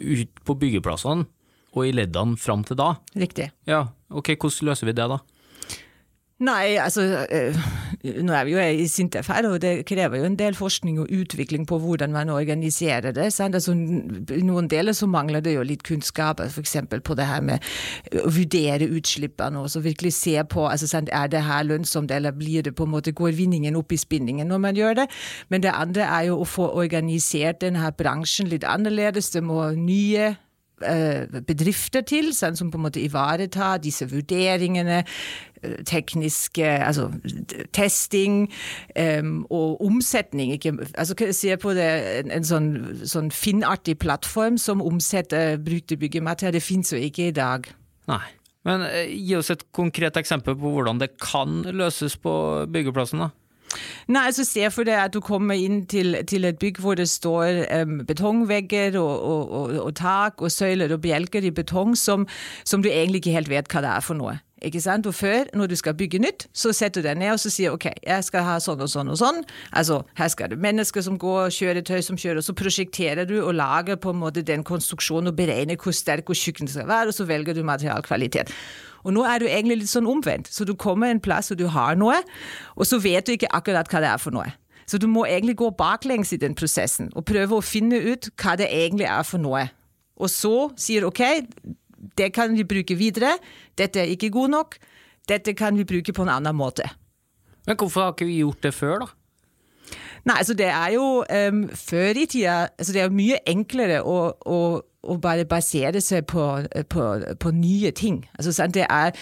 ut 0.00 0.44
på 0.46 0.58
byggeplassene 0.62 1.28
og 1.76 1.84
i 1.84 1.92
leddene 1.94 2.40
fram 2.40 2.64
til 2.66 2.78
da. 2.80 2.94
Riktig. 3.18 3.50
Ja, 3.68 3.84
ok, 4.08 4.34
Hvordan 4.34 4.70
løser 4.70 4.88
vi 4.88 4.96
det, 4.96 5.08
da? 5.12 5.20
Nei, 6.36 6.76
altså 6.76 7.26
øh, 7.32 7.56
Nå 8.24 8.32
er 8.36 8.44
vi 8.44 8.52
jo 8.52 8.60
i 8.60 8.86
Sintef 8.86 9.30
her, 9.32 9.46
og 9.48 9.62
det 9.62 9.86
krever 9.88 10.18
jo 10.20 10.26
en 10.28 10.36
del 10.36 10.54
forskning 10.54 10.98
og 11.00 11.08
utvikling 11.08 11.64
på 11.66 11.78
hvordan 11.80 12.12
man 12.12 12.28
organiserer 12.28 13.10
det. 13.16 13.30
Altså, 13.40 13.72
noen 13.72 14.68
deler 14.68 14.92
så 14.92 15.08
mangler 15.08 15.40
det 15.40 15.54
jo 15.54 15.64
litt 15.64 15.82
kunnskap, 15.82 16.40
f.eks. 16.44 16.76
på 17.04 17.16
det 17.16 17.26
her 17.26 17.40
med 17.40 17.64
å 18.20 18.28
vurdere 18.28 18.84
utslippene 18.84 19.62
og 19.64 19.70
så 19.72 19.80
virkelig 19.80 20.12
se 20.12 20.36
på 20.44 20.68
altså, 20.68 21.00
er 21.08 21.32
det 21.32 21.42
her 21.48 21.64
lønnsomt, 21.64 22.12
eller 22.12 22.36
blir 22.36 22.62
det 22.62 22.74
på 22.76 22.84
en 22.84 22.92
måte, 22.92 23.16
går 23.16 23.32
vinningen 23.32 23.76
opp 23.76 23.96
i 23.96 24.00
spinningen 24.00 24.46
når 24.52 24.58
man 24.60 24.76
gjør 24.76 25.00
det. 25.00 25.10
Men 25.48 25.64
det 25.64 25.72
andre 25.72 26.04
er 26.04 26.28
jo 26.28 26.42
å 26.42 26.50
få 26.50 26.68
organisert 26.76 27.64
denne 27.64 27.90
bransjen 27.96 28.52
litt 28.52 28.64
annerledes. 28.64 29.32
Det 29.32 29.42
må 29.42 29.70
nye 29.72 30.36
eh, 30.36 30.40
bedrifter 30.78 32.04
til, 32.04 32.32
sånn, 32.36 32.56
som 32.56 32.70
på 32.70 32.76
en 32.76 32.84
måte 32.84 33.00
ivaretar 33.00 33.80
disse 33.80 34.04
vurderingene, 34.10 35.02
eh, 35.62 35.76
tekniske 35.88 36.66
Altså 36.66 37.08
testing 37.72 38.52
um, 38.98 39.46
og 39.50 39.80
omsetning. 39.84 40.52
Ikke, 40.52 40.74
altså, 40.98 41.14
jeg 41.20 41.34
ser 41.34 41.56
på 41.56 41.72
det 41.76 41.88
en, 42.20 42.30
en 42.30 42.44
sånn, 42.44 42.70
sånn 43.04 43.30
finnartig 43.30 43.98
plattform 43.98 44.58
som 44.58 44.84
omsetter 44.84 45.56
brukte 45.56 45.96
byggematerier, 45.96 46.52
Det 46.52 46.62
finnes 46.62 46.92
jo 46.92 46.98
ikke 46.98 47.28
i 47.28 47.36
dag. 47.36 47.66
Nei. 48.08 48.26
Men 48.66 48.82
eh, 48.82 49.12
gi 49.14 49.36
oss 49.38 49.50
et 49.54 49.64
konkret 49.72 50.16
eksempel 50.18 50.56
på 50.58 50.74
hvordan 50.74 51.00
det 51.00 51.14
kan 51.22 51.62
løses 51.72 52.16
på 52.18 52.66
byggeplassen, 52.72 53.22
da. 53.22 53.30
Nei, 54.06 54.26
altså 54.28 54.44
Se 54.46 54.68
for 54.70 54.86
deg 54.86 55.00
at 55.00 55.14
du 55.14 55.20
kommer 55.24 55.58
inn 55.58 55.82
til, 55.90 56.14
til 56.28 56.46
et 56.48 56.58
bygg 56.62 56.78
hvor 56.82 56.98
det 56.98 57.08
står 57.10 57.64
um, 57.82 57.98
betongvegger 58.06 58.98
og, 59.00 59.14
og, 59.16 59.50
og, 59.50 59.76
og, 59.82 59.94
tak 59.98 60.42
og 60.42 60.52
søyler 60.52 60.94
og 60.94 61.02
bjelker 61.04 61.44
i 61.44 61.54
betong 61.54 61.96
som, 61.98 62.26
som, 62.64 62.82
du 62.82 62.88
egentlig 62.92 63.24
ikke 63.24 63.36
helt 63.36 63.50
vet 63.50 63.72
hva 63.72 63.82
det 63.84 63.92
er 63.96 64.04
for 64.06 64.18
noe. 64.18 64.38
Ikke 64.66 64.80
sant? 64.82 65.06
Og 65.06 65.14
før, 65.14 65.46
når 65.54 65.70
du 65.70 65.76
skal 65.78 65.94
bygge 65.94 66.18
nytt, 66.22 66.46
så 66.56 66.72
setter 66.74 67.02
du 67.02 67.06
deg 67.06 67.20
ned 67.20 67.36
og 67.36 67.40
så 67.40 67.52
sier 67.52 67.74
ok, 67.76 67.86
jeg 68.02 68.26
skal 68.26 68.42
ha 68.46 68.56
sånn 68.62 68.82
og 68.82 68.90
sånn 68.90 69.12
og 69.12 69.20
sånn. 69.20 69.38
Altså, 69.70 70.00
Her 70.18 70.32
skal 70.32 70.50
det 70.50 70.58
mennesker 70.62 71.04
som 71.06 71.18
går, 71.22 71.52
kjøretøy 71.54 72.00
som 72.02 72.18
kjører, 72.18 72.42
og 72.42 72.48
så 72.48 72.56
prosjekterer 72.56 73.28
du 73.28 73.36
og 73.44 73.54
lager 73.54 74.00
på 74.00 74.10
en 74.10 74.20
måte 74.24 74.42
den 74.46 74.66
konstruksjonen 74.66 75.30
og 75.30 75.38
beregner 75.38 75.78
hvor 75.78 75.94
sterk 75.94 76.32
og 76.32 76.38
tjukk 76.40 76.64
den 76.64 76.72
skal 76.72 76.90
være, 76.90 77.12
og 77.12 77.16
så 77.16 77.28
velger 77.28 77.54
du 77.54 77.62
materialkvalitet. 77.66 78.50
Og 79.06 79.14
nå 79.14 79.22
er 79.28 79.38
du 79.38 79.46
egentlig 79.46 79.84
litt 79.84 79.92
sånn 79.92 80.08
omvendt. 80.10 80.50
Så 80.50 80.66
du 80.66 80.74
kommer 80.74 81.12
en 81.12 81.22
plass 81.22 81.52
og 81.54 81.60
du 81.60 81.68
har 81.70 81.94
noe, 81.98 82.18
og 82.74 82.88
så 82.88 82.98
vet 82.98 83.28
du 83.28 83.36
ikke 83.36 83.52
akkurat 83.54 83.90
hva 83.92 84.02
det 84.02 84.10
er 84.10 84.22
for 84.22 84.34
noe. 84.34 84.50
Så 84.86 84.98
du 85.02 85.06
må 85.10 85.24
egentlig 85.26 85.56
gå 85.58 85.70
baklengs 85.78 86.32
i 86.34 86.38
den 86.42 86.54
prosessen 86.58 87.10
og 87.14 87.26
prøve 87.26 87.58
å 87.58 87.64
finne 87.64 87.98
ut 88.02 88.30
hva 88.38 88.54
det 88.58 88.68
egentlig 88.70 89.06
er 89.10 89.26
for 89.26 89.42
noe. 89.42 89.66
Og 90.16 90.30
så 90.32 90.54
sier 90.80 91.06
ok, 91.06 91.22
det 92.18 92.32
kan 92.36 92.56
vi 92.56 92.66
bruke 92.68 92.96
videre, 92.98 93.36
dette 93.78 94.02
er 94.02 94.12
ikke 94.12 94.32
god 94.34 94.52
nok, 94.54 94.78
dette 95.28 95.54
kan 95.58 95.76
vi 95.78 95.86
bruke 95.88 96.12
på 96.12 96.26
en 96.26 96.32
annen 96.36 96.56
måte. 96.56 96.88
Men 97.66 97.76
hvorfor 97.76 98.04
har 98.04 98.12
ikke 98.14 98.28
vi 98.28 98.42
gjort 98.42 98.62
det 98.62 98.74
før, 98.74 99.06
da? 99.06 99.12
Nei, 100.26 100.36
altså 100.40 100.54
det 100.58 100.66
er 100.66 100.88
jo 100.96 101.22
um, 101.22 101.58
Før 101.70 102.18
i 102.18 102.24
tida 102.26 102.54
altså 102.74 102.92
Det 102.96 103.02
er 103.04 103.12
mye 103.14 103.36
enklere 103.46 104.00
å, 104.02 104.16
å 104.42 104.56
å 105.06 105.16
bare 105.22 105.46
basere 105.48 106.00
seg 106.02 106.26
på, 106.30 106.44
på, 106.90 107.04
på 107.40 107.52
nye 107.54 107.92
ting. 107.96 108.24
Altså, 108.38 108.66
det 108.72 108.86
er 108.88 109.14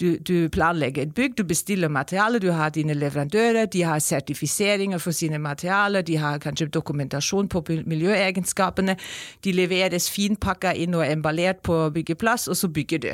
du, 0.00 0.18
du, 0.18 0.48
planlegger 0.52 1.06
et 1.06 1.14
bygg, 1.16 1.36
du 1.38 1.44
bestiller 1.48 1.88
materiale, 1.88 2.38
du 2.38 2.50
har 2.52 2.72
dine 2.74 2.94
leverandører, 2.94 3.64
de 3.72 3.82
har 3.82 3.98
sertifiseringer 3.98 5.00
for 5.00 5.16
sine 5.16 5.38
materialer, 5.38 6.04
de 6.04 6.18
har 6.20 6.38
kanskje 6.38 6.68
dokumentasjon 6.68 7.48
på 7.48 7.64
miljøegenskapene. 7.86 8.96
De 9.44 9.54
leveres 9.56 10.10
finpakka 10.12 10.74
inn 10.76 10.94
og 10.94 11.06
emballert 11.06 11.62
på 11.64 11.78
byggeplass, 11.94 12.48
og 12.48 12.56
så 12.56 12.68
bygger 12.68 12.98
du. 12.98 13.10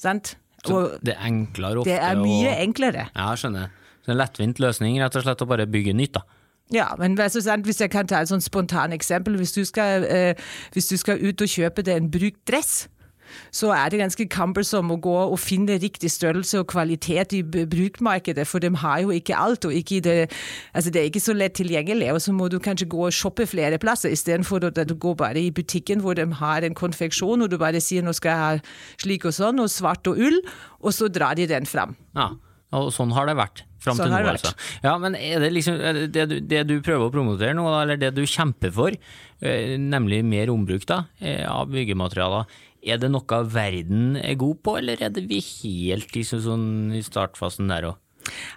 Sant? 0.00 0.36
Så 0.66 0.84
det 1.02 1.16
er 1.16 1.26
enklere 1.26 1.80
ofte? 1.80 1.90
Det 1.90 1.98
er 1.98 2.20
mye 2.20 2.52
enklere. 2.62 3.08
Ja, 3.16 3.32
skjønner. 3.34 3.72
Så 4.04 4.12
en 4.12 4.18
lettvint 4.18 4.60
løsning, 4.62 5.00
rett 5.02 5.16
og 5.16 5.24
slett 5.24 5.42
å 5.42 5.48
bare 5.48 5.66
bygge 5.70 5.94
nytt, 5.96 6.18
da. 6.18 6.26
Ja, 6.72 6.86
men 6.98 7.16
hvis 7.16 7.80
jeg 7.80 7.90
kan 7.92 8.08
ta 8.08 8.22
et 8.22 8.30
sånn 8.30 8.40
spontant 8.40 8.94
eksempel. 8.96 9.36
Hvis 9.36 9.52
du, 9.52 9.64
skal, 9.68 10.06
eh, 10.08 10.34
hvis 10.72 10.88
du 10.88 10.96
skal 10.96 11.20
ut 11.20 11.40
og 11.44 11.48
kjøpe 11.48 11.84
deg 11.84 12.00
en 12.00 12.10
brukt 12.10 12.40
dress, 12.48 12.88
så 13.54 13.72
er 13.76 13.92
det 13.92 14.00
ganske 14.02 14.26
cumbersome 14.32 14.96
å 14.96 15.00
gå 15.02 15.16
og 15.22 15.38
finne 15.40 15.78
riktig 15.82 16.10
størrelse 16.12 16.60
og 16.62 16.68
kvalitet 16.72 17.34
i 17.36 17.42
brukmarkedet, 17.46 18.46
for 18.48 18.62
de 18.62 18.72
har 18.82 19.02
jo 19.04 19.14
ikke 19.14 19.38
alt. 19.38 19.64
og 19.64 19.72
ikke 19.72 20.00
det, 20.04 20.30
altså 20.74 20.90
det 20.90 21.02
er 21.02 21.10
ikke 21.10 21.24
så 21.24 21.36
lett 21.36 21.56
tilgjengelig. 21.58 22.12
Og 22.12 22.22
så 22.22 22.32
må 22.36 22.48
du 22.48 22.58
kanskje 22.62 22.90
gå 22.90 23.06
og 23.06 23.16
shoppe 23.16 23.46
flere 23.46 23.78
plasser, 23.82 24.12
istedenfor 24.12 24.68
at 24.70 24.80
du 24.88 24.94
går 24.94 25.18
bare 25.20 25.40
i 25.40 25.50
butikken 25.50 26.00
hvor 26.00 26.14
de 26.18 26.26
har 26.42 26.62
en 26.62 26.74
konfeksjon, 26.74 27.42
og 27.42 27.50
du 27.50 27.58
bare 27.58 27.80
sier 27.80 28.04
nå 28.04 28.14
skal 28.16 28.32
jeg 28.32 28.42
ha 28.42 29.02
slik 29.02 29.26
og 29.28 29.36
sånn, 29.36 29.60
og 29.62 29.70
svart 29.72 30.06
og 30.10 30.18
ull, 30.18 30.40
og 30.82 30.94
så 30.94 31.10
drar 31.12 31.38
de 31.38 31.48
den 31.50 31.68
fram. 31.68 31.96
Ja. 32.16 32.32
Og 32.72 32.88
sånn 32.94 33.12
har 33.12 33.28
det 33.28 33.36
vært. 33.36 33.66
Fram 33.82 33.98
sånn 33.98 34.08
til 34.08 34.14
nå, 34.14 34.32
altså. 34.32 34.52
Ja, 34.84 34.94
men 35.02 35.16
er 35.18 35.42
det 35.42 35.50
liksom 35.52 35.78
det 36.14 36.26
du, 36.30 36.36
det 36.40 36.62
du, 36.70 36.76
prøver 36.84 37.08
å 37.08 37.12
promotere 37.12 37.52
nå, 37.58 37.66
eller 37.82 37.98
det 38.00 38.12
du 38.16 38.22
kjemper 38.24 38.72
for, 38.74 38.96
eh, 39.42 39.74
nemlig 39.76 40.22
mer 40.24 40.52
ombruk 40.52 40.86
da, 40.88 41.02
eh, 41.20 41.42
av 41.50 41.68
byggematerialer, 41.72 42.46
er 42.82 42.98
det 43.02 43.12
noe 43.14 43.42
verden 43.52 44.16
er 44.20 44.38
god 44.40 44.62
på, 44.64 44.76
eller 44.80 45.02
er 45.02 45.12
det 45.14 45.28
vi 45.30 45.40
helt 45.40 46.14
liksom, 46.16 46.42
sånn, 46.46 46.70
i 46.98 47.02
startfasen 47.06 47.70
der 47.72 47.92
òg? 47.92 48.00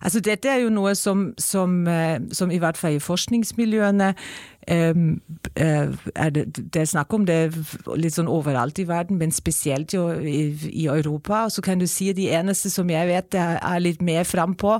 Altså 0.06 0.22
Dette 0.22 0.50
er 0.50 0.62
jo 0.62 0.74
noe 0.74 0.94
som, 0.98 1.32
som, 1.42 1.88
eh, 1.90 2.20
som 2.36 2.52
i 2.54 2.60
hvert 2.62 2.78
fall 2.78 2.98
i 2.98 3.02
forskningsmiljøene 3.02 4.12
um, 4.70 5.04
er 5.56 6.32
det, 6.34 6.46
det, 6.58 6.82
er 6.82 6.90
snakk 6.90 7.14
om 7.18 7.26
det 7.28 7.40
litt 7.98 8.16
sånn 8.18 8.30
overalt 8.32 8.80
i 8.82 8.88
verden, 8.90 9.20
men 9.22 9.34
spesielt 9.34 9.94
jo 9.94 10.08
i, 10.22 10.54
i 10.70 10.88
Europa. 10.90 11.46
Og 11.46 11.56
så 11.56 11.66
kan 11.66 11.82
du 11.82 11.88
si 11.90 12.12
at 12.14 12.20
de 12.20 12.30
eneste 12.34 12.72
som 12.74 12.90
jeg 12.90 13.10
vet 13.10 13.38
er 13.38 13.84
litt 13.84 14.02
mer 14.06 14.26
frampå 14.26 14.80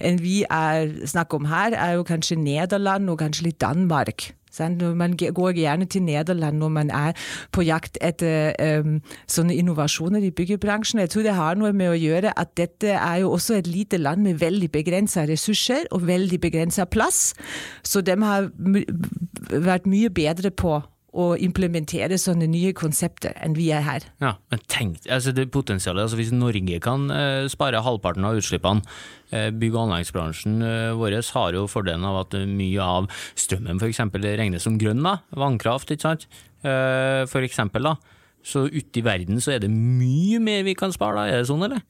enn 0.00 0.20
vi 0.22 0.42
er 0.48 0.92
snakk 1.08 1.36
om 1.36 1.48
her, 1.52 1.76
er 1.76 1.98
jo 1.98 2.08
kanskje 2.08 2.40
Nederland 2.40 3.12
og 3.12 3.20
kanskje 3.24 3.50
litt 3.50 3.60
Danmark. 3.62 4.32
Man 4.60 5.16
går 5.16 5.56
gjerne 5.56 5.86
til 5.86 6.02
Nederland 6.02 6.58
når 6.58 6.68
man 6.68 6.90
er 6.90 7.16
på 7.52 7.64
jakt 7.66 7.98
etter 8.00 8.52
um, 8.82 9.00
sånne 9.30 9.56
innovasjoner 9.56 10.24
i 10.24 10.32
byggebransjen. 10.34 11.00
Jeg 11.00 11.12
tror 11.14 11.26
det 11.26 11.36
har 11.38 11.58
noe 11.58 11.72
med 11.72 11.92
å 11.92 11.98
gjøre 11.98 12.34
at 12.36 12.54
dette 12.58 12.96
er 12.96 13.22
jo 13.22 13.32
også 13.32 13.58
et 13.58 13.70
lite 13.70 14.00
land 14.00 14.22
med 14.22 14.40
veldig 14.42 14.70
begrensa 14.72 15.26
ressurser 15.28 15.88
og 15.90 16.06
veldig 16.06 16.40
begrensa 16.40 16.84
plass. 16.84 17.32
Så 17.82 18.04
de 18.04 18.16
har 18.22 18.50
vært 19.52 19.88
mye 19.88 20.10
bedre 20.12 20.50
på 20.50 20.80
å 21.12 21.32
implementere 21.36 22.16
sånne 22.20 22.46
nye 22.48 22.72
konsepter 22.76 23.34
enn 23.44 23.56
vi 23.56 23.68
er 23.74 23.84
her. 23.84 24.06
Ja, 24.24 24.34
men 24.52 24.62
tenk, 24.72 25.02
altså 25.12 25.34
det 25.36 25.50
potensialet, 25.52 26.06
altså 26.06 26.16
Hvis 26.16 26.32
Norge 26.32 26.78
kan 26.84 27.10
eh, 27.12 27.48
spare 27.52 27.82
halvparten 27.84 28.24
av 28.24 28.40
utslippene, 28.40 28.80
eh, 29.30 29.50
bygg- 29.52 29.76
og 29.76 29.84
anleggsbransjen 29.84 30.62
eh, 30.64 30.94
vår 30.96 31.18
har 31.34 31.58
jo 31.58 31.66
fordelen 31.68 32.08
av 32.08 32.22
at 32.24 32.38
mye 32.48 32.80
av 32.80 33.10
strømmen 33.36 33.80
f.eks. 33.82 34.00
regnes 34.24 34.64
som 34.64 34.80
grønn, 34.80 35.04
da, 35.04 35.18
vannkraft, 35.36 35.92
ikke 35.92 36.08
sant. 36.08 36.28
Eh, 36.64 37.22
for 37.28 37.44
eksempel, 37.44 37.92
da. 37.92 37.96
Så 38.42 38.66
ute 38.72 38.98
i 38.98 39.04
verden 39.04 39.40
så 39.40 39.54
er 39.54 39.62
det 39.62 39.70
mye 39.70 40.40
mer 40.42 40.64
vi 40.66 40.74
kan 40.78 40.94
spare, 40.94 41.20
da, 41.20 41.28
er 41.28 41.42
det 41.42 41.50
sånn, 41.52 41.68
eller? 41.68 41.84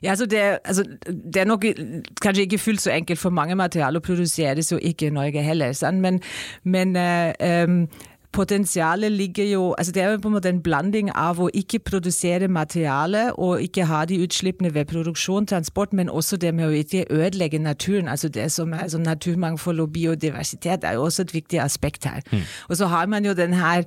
Ja, 0.00 0.14
altså 0.14 0.24
det, 0.24 0.40
altså 0.64 0.84
det, 1.04 1.36
er 1.36 1.44
nok 1.44 1.64
kanskje 2.24 2.46
ikke 2.46 2.58
fullt 2.58 2.80
så 2.80 2.94
enkelt 2.94 3.20
for 3.20 3.34
mange 3.34 3.54
materialer, 3.58 4.00
produseres 4.00 4.72
jo 4.72 4.78
ikke 4.80 5.10
i 5.10 5.14
Norge 5.14 5.44
heller, 5.44 5.76
sant? 5.76 6.00
men, 6.00 6.22
men 6.64 6.96
um, 6.96 7.82
potensialet 8.36 9.12
ligger 9.12 9.44
jo 9.44 9.74
altså 9.78 9.92
Det 9.92 10.02
er 10.02 10.10
jo 10.10 10.18
på 10.18 10.28
en 10.28 10.34
måte 10.34 10.48
en 10.52 10.62
blanding 10.62 11.10
av 11.14 11.40
å 11.40 11.48
ikke 11.54 11.78
produsere 11.78 12.48
materiale 12.48 13.30
og 13.32 13.62
ikke 13.64 13.86
ha 13.88 14.04
de 14.04 14.18
utslippene 14.24 14.74
ved 14.74 14.84
produksjon, 14.90 15.46
transport, 15.46 15.92
men 15.92 16.10
også 16.12 16.36
det 16.36 16.52
med 16.54 16.68
å 16.68 16.76
ikke 16.76 17.06
ødelegge 17.10 17.58
naturen. 17.58 18.08
altså 18.08 18.28
Det 18.28 18.52
som 18.52 18.72
er 18.72 18.84
altså 18.86 18.98
naturmangfold 18.98 19.80
og 19.80 19.92
biodiversitet 19.92 20.84
er 20.84 20.92
jo 20.92 21.02
også 21.02 21.22
et 21.22 21.34
viktig 21.34 21.60
aspekt 21.60 22.04
her. 22.04 22.20
Mm. 22.32 22.44
Og 22.68 22.76
så 22.76 22.86
har 22.86 23.06
man 23.06 23.24
jo 23.24 23.32
den 23.32 23.52
her 23.52 23.84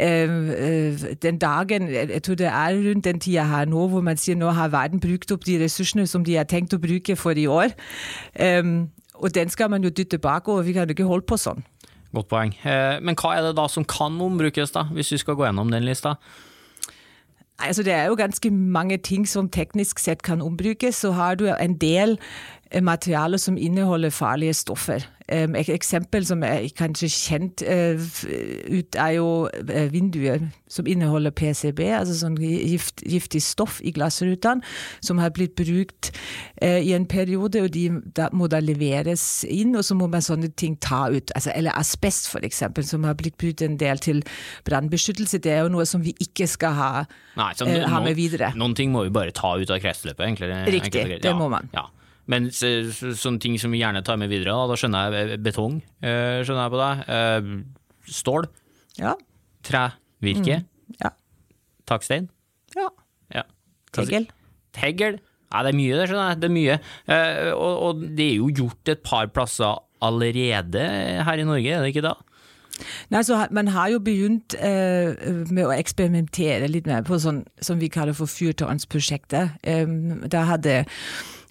øh, 0.00 1.14
den 1.22 1.38
dagen, 1.38 1.88
jeg 1.88 2.22
tror 2.22 2.34
det 2.34 2.46
er 2.46 2.90
rundt 2.90 3.04
den 3.04 3.20
tida 3.20 3.44
her 3.44 3.64
nå, 3.64 3.88
hvor 3.88 4.00
man 4.00 4.16
sier 4.16 4.36
nå 4.36 4.50
har 4.50 4.68
verden 4.68 5.00
brukt 5.00 5.32
opp 5.32 5.44
de 5.46 5.64
ressursene 5.64 6.06
som 6.06 6.24
de 6.24 6.36
har 6.36 6.44
tenkt 6.44 6.74
å 6.74 6.80
bruke 6.80 7.16
for 7.16 7.30
i 7.36 7.46
år. 7.46 7.68
Um, 8.40 8.88
og 9.14 9.34
den 9.34 9.48
skal 9.48 9.70
man 9.70 9.84
jo 9.84 9.90
dytte 9.90 10.18
bakover, 10.18 10.62
vi 10.62 10.72
kan 10.72 10.88
jo 10.88 10.96
ikke 10.96 11.04
holde 11.04 11.26
på 11.28 11.36
sånn. 11.36 11.60
Godt 12.14 12.28
poeng. 12.28 12.54
Eh, 12.66 12.98
men 13.02 13.18
hva 13.18 13.36
er 13.36 13.44
det 13.46 13.56
da 13.58 13.66
som 13.70 13.86
kan 13.86 14.18
ombrukes, 14.20 14.72
da, 14.74 14.88
hvis 14.90 15.12
vi 15.14 15.20
skal 15.22 15.36
gå 15.38 15.46
gjennom 15.46 15.70
den 15.70 15.86
lista? 15.86 16.16
Altså, 17.60 17.82
det 17.82 17.92
er 17.92 18.08
jo 18.08 18.16
ganske 18.16 18.50
mange 18.50 18.96
ting 18.98 19.28
som 19.28 19.48
teknisk 19.48 19.98
sett 19.98 20.22
kan 20.22 20.42
ombrukes. 20.42 20.96
Så 21.04 21.12
har 21.12 21.36
du 21.36 21.46
en 21.52 21.76
del 21.78 22.18
Eh, 22.70 22.82
materialer 22.82 23.38
som 23.38 23.56
inneholder 23.58 24.10
farlige 24.10 24.54
stoffer. 24.54 25.02
Et 25.30 25.68
eksempel 25.70 26.24
som 26.26 26.42
er 26.42 26.68
kanskje 26.74 27.08
kjent 27.10 27.62
eh, 27.62 27.98
ut, 28.70 28.96
er 28.98 29.10
jo 29.16 29.48
vinduer 29.90 30.44
som 30.70 30.86
inneholder 30.86 31.30
PCB, 31.34 31.80
altså 31.94 32.14
sånn 32.18 32.38
gift, 32.38 33.02
giftig 33.06 33.42
stoff 33.42 33.80
i 33.86 33.92
glassrutene, 33.94 34.62
som 35.02 35.18
har 35.22 35.30
blitt 35.34 35.54
brukt 35.58 36.10
i 36.62 36.94
en 36.94 37.06
periode, 37.10 37.62
og 37.62 37.70
de 37.74 37.84
da 38.14 38.26
må 38.34 38.46
da 38.50 38.58
leveres 38.62 39.44
inn, 39.50 39.76
og 39.78 39.86
så 39.86 39.94
må 39.98 40.06
man 40.10 40.22
sånne 40.22 40.50
ting 40.54 40.74
ta 40.82 41.04
ut. 41.10 41.30
Altså, 41.38 41.54
eller 41.54 41.78
asbest, 41.78 42.30
for 42.30 42.46
eksempel, 42.46 42.86
som 42.86 43.06
har 43.06 43.18
blitt 43.18 43.38
brukt 43.38 43.62
en 43.66 43.78
del 43.78 44.02
til 44.02 44.22
brannbeskyttelse. 44.66 45.42
Det 45.42 45.54
er 45.54 45.64
jo 45.66 45.74
noe 45.74 45.86
som 45.86 46.02
vi 46.06 46.14
ikke 46.22 46.50
skal 46.50 46.74
ha, 46.78 46.90
Nei, 47.38 47.52
ha 47.86 48.02
med 48.02 48.18
videre. 48.18 48.50
Noen 48.58 48.74
ting 48.78 48.90
må 48.94 49.06
vi 49.06 49.14
bare 49.14 49.34
ta 49.34 49.56
ut 49.58 49.70
av 49.70 49.82
kretsløpet, 49.82 50.26
egentlig. 50.26 50.52
Riktig, 50.74 51.08
det 51.22 51.38
må 51.38 51.50
man. 51.50 51.70
Ja. 51.74 51.86
Men 52.30 52.48
sånne 52.54 53.42
ting 53.42 53.56
som 53.60 53.72
vi 53.74 53.80
gjerne 53.82 54.04
tar 54.06 54.18
med 54.20 54.30
videre, 54.32 54.54
da, 54.70 54.78
skjønner 54.78 55.16
jeg 55.16 55.30
eh, 55.36 55.42
betong, 55.42 55.80
Uh, 56.00 56.40
skjønner 56.46 56.62
jeg 56.62 56.72
på 56.72 56.80
deg. 56.80 57.00
Uh, 57.10 58.12
stål. 58.20 58.46
Ja. 59.00 59.16
Trevirke. 59.66 60.60
Mm. 60.62 60.94
Ja. 61.02 61.10
Takstein. 61.90 62.30
Ja. 62.76 62.86
ja. 63.34 63.44
Teggel. 63.96 64.30
Tegel. 64.76 65.20
Ja, 65.50 65.64
det 65.66 65.74
er 65.74 65.78
mye, 65.80 65.98
det, 65.98 66.08
skjønner 66.08 66.32
jeg. 66.32 66.40
Det 66.40 66.48
er 66.48 66.56
mye. 66.56 66.80
Og, 67.52 67.84
og, 67.88 68.02
det 68.16 68.26
er 68.30 68.36
jo 68.38 68.50
gjort 68.62 68.92
et 68.94 69.04
par 69.04 69.30
plasser 69.34 69.80
allerede 70.00 70.84
her 71.26 71.42
i 71.42 71.46
Norge, 71.46 71.70
er 71.74 71.82
det 71.82 71.92
ikke 71.92 72.06
da? 72.06 72.14
Nei, 73.12 73.22
så 73.26 73.46
Man 73.50 73.68
har 73.74 73.90
jo 73.92 74.00
begynt 74.00 74.54
eh, 74.56 75.12
med 75.50 75.66
å 75.66 75.74
eksperimentere 75.74 76.70
litt 76.70 76.88
mer 76.88 77.04
på 77.06 77.18
sånn 77.20 77.42
som 77.60 77.80
vi 77.80 77.90
kaller 77.92 78.16
for 78.16 78.30
fyrtårnsprosjektet. 78.30 79.60
Um, 79.66 80.24
da 80.30 80.46
hadde, 80.48 80.84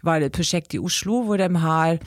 var 0.04 0.20
det 0.20 0.30
et 0.30 0.38
prosjekt 0.40 0.76
i 0.76 0.82
Oslo 0.82 1.22
hvor 1.28 1.42
de 1.42 1.50
har 1.60 1.98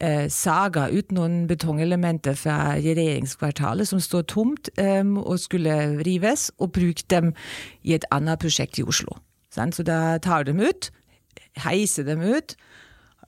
eh, 0.00 0.26
saga 0.32 0.88
ut 0.90 1.12
noen 1.14 1.44
betongelementer 1.50 2.36
fra 2.38 2.76
regjeringskvartalet 2.78 3.88
som 3.90 4.02
står 4.02 4.26
tomt 4.32 4.70
um, 4.80 5.16
og 5.20 5.40
skulle 5.40 5.76
rives, 6.06 6.50
og 6.58 6.72
brukt 6.76 7.08
dem 7.10 7.32
i 7.82 7.94
et 7.96 8.06
annet 8.10 8.40
prosjekt 8.40 8.80
i 8.80 8.86
Oslo. 8.86 9.18
Så 9.50 9.82
da 9.82 10.18
tar 10.22 10.46
de 10.46 10.54
ut, 10.54 10.90
heiser 11.64 12.06
dem 12.06 12.22
ut, 12.22 12.54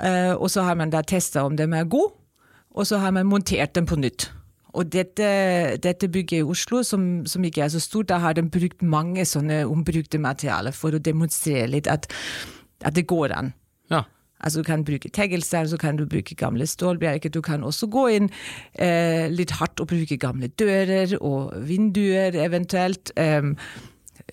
uh, 0.01 0.35
og 0.39 0.51
så 0.51 0.67
har 0.69 0.79
man 0.79 0.93
da 0.93 1.03
testa 1.03 1.43
om 1.45 1.57
de 1.59 1.67
er 1.67 1.89
gode, 1.89 2.15
og 2.73 2.87
så 2.89 3.03
har 3.03 3.13
man 3.13 3.29
montert 3.29 3.75
dem 3.75 3.87
på 3.87 3.99
nytt. 4.01 4.31
Og 4.73 4.89
dette, 4.89 5.25
dette, 5.85 6.09
bygget 6.09 6.39
i 6.39 6.47
Oslo, 6.49 6.81
som, 6.83 7.27
som, 7.29 7.45
ikke 7.45 7.67
er 7.67 7.73
så 7.75 7.81
stort, 7.81 8.09
da 8.09 8.17
har 8.23 8.33
de 8.33 8.45
brukt 8.49 8.81
mange 8.83 9.25
sånne 9.29 9.67
ombrukte 9.69 10.21
materialer 10.23 10.73
for 10.73 10.97
å 10.97 11.03
demonstrere 11.03 11.69
litt 11.75 11.91
at, 11.93 12.09
at 12.81 12.97
det 12.97 13.05
går 13.11 13.35
an. 13.37 13.53
Ja. 13.91 14.05
Altså 14.43 14.63
Du 14.63 14.67
kan 14.67 14.85
bruke 14.85 15.11
teglstein, 15.11 15.69
så 15.71 15.79
kan 15.79 15.97
du 15.97 16.07
bruke 16.07 16.35
gamle 16.35 16.67
stålbjelker. 16.67 17.31
Du 17.31 17.41
kan 17.41 17.63
også 17.65 17.87
gå 17.87 18.09
inn 18.17 18.29
eh, 18.75 19.31
litt 19.31 19.55
hardt 19.61 19.81
og 19.81 19.93
bruke 19.93 20.19
gamle 20.19 20.51
dører 20.59 21.15
og 21.21 21.55
vinduer 21.69 22.35
eventuelt. 22.43 23.15
Um, 23.17 23.55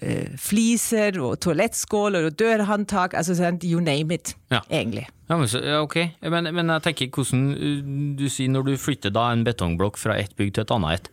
eh, 0.01 0.34
fliser 0.38 1.20
og 1.22 1.38
toalettskåler 1.46 2.25
og 2.25 2.39
dørhåndtak. 2.41 3.13
Altså 3.13 3.38
you 3.63 3.79
name 3.79 4.13
it, 4.13 4.36
ja. 4.50 4.62
egentlig. 4.70 5.08
Ja, 5.29 5.38
men, 5.38 5.48
så, 5.48 5.62
ja, 5.62 5.82
ok. 5.86 5.98
Men, 6.25 6.50
men, 6.56 6.74
jeg 6.74 6.82
tenker 6.88 7.12
hvordan 7.13 7.44
uh, 7.53 8.15
du 8.18 8.25
sier 8.34 8.50
når 8.50 8.65
du 8.65 8.82
flytter 8.82 9.13
da 9.13 9.27
en 9.29 9.46
betongblokk 9.46 10.01
fra 10.01 10.18
et 10.18 10.34
bygg 10.39 10.56
til 10.56 10.65
et 10.65 10.74
annet 10.74 10.98
et, 10.98 11.12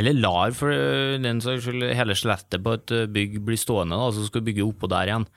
eller 0.00 0.16
lar 0.16 0.56
for 0.56 0.72
uh, 0.72 1.20
den 1.20 1.44
saks 1.44 1.66
skyld 1.66 1.90
hele 1.92 2.16
skjelettet 2.16 2.64
på 2.64 2.78
et 2.78 2.96
uh, 2.96 3.04
bygg 3.12 3.42
bli 3.44 3.60
stående, 3.60 3.98
da, 4.00 4.08
så 4.08 4.24
skal 4.24 4.40
du 4.40 4.48
bygge 4.48 4.64
oppå 4.70 4.88
der 4.88 5.12
igjen. 5.12 5.28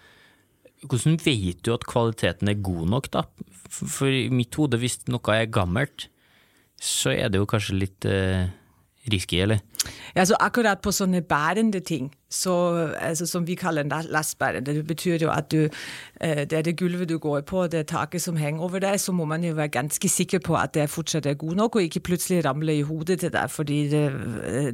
Hvordan 0.82 1.20
vet 1.22 1.62
du 1.66 1.74
at 1.76 1.86
kvaliteten 1.86 2.50
er 2.50 2.64
god 2.64 2.88
nok, 2.90 3.12
da? 3.14 3.26
For 3.70 4.10
i 4.10 4.30
mitt 4.34 4.56
hode, 4.58 4.80
hvis 4.82 5.00
noe 5.12 5.36
er 5.36 5.52
gammelt, 5.54 6.08
så 6.82 7.14
er 7.14 7.30
det 7.30 7.42
jo 7.42 7.50
kanskje 7.50 7.78
litt 7.78 8.08
uh, 8.10 8.50
risky, 9.10 9.40
eller? 9.42 9.60
Ja, 10.16 10.26
så 10.26 10.36
akkurat 10.40 10.82
på 10.84 10.92
sånne 10.94 11.22
bærende 11.26 11.80
ting, 11.80 12.12
så, 12.30 12.54
altså, 13.00 13.26
som 13.26 13.48
vi 13.48 13.56
kaller 13.56 13.88
lastbærende, 14.10 14.76
det 14.76 14.84
betyr 14.88 15.24
jo 15.24 15.32
at 15.34 15.50
du, 15.52 15.70
eh, 16.22 16.44
det 16.46 16.54
er 16.54 16.62
det 16.62 16.78
gulvet 16.78 17.10
du 17.10 17.18
går 17.18 17.42
på, 17.42 17.64
det 17.68 17.80
er 17.80 17.88
taket 17.90 18.22
som 18.22 18.38
henger 18.38 18.62
over 18.62 18.80
deg, 18.80 19.00
så 19.00 19.12
må 19.12 19.26
man 19.26 19.44
jo 19.44 19.56
være 19.58 19.74
ganske 19.74 20.10
sikker 20.10 20.40
på 20.40 20.56
at 20.56 20.74
det 20.74 20.90
fortsatt 20.90 21.26
er 21.26 21.34
god 21.34 21.56
nok, 21.56 21.76
og 21.76 21.82
ikke 21.82 22.00
plutselig 22.00 22.46
ramle 22.46 22.78
i 22.78 22.86
hodet 22.86 23.20
til 23.20 23.34
deg, 23.34 23.50
fordi 23.50 23.82
det, 23.90 24.06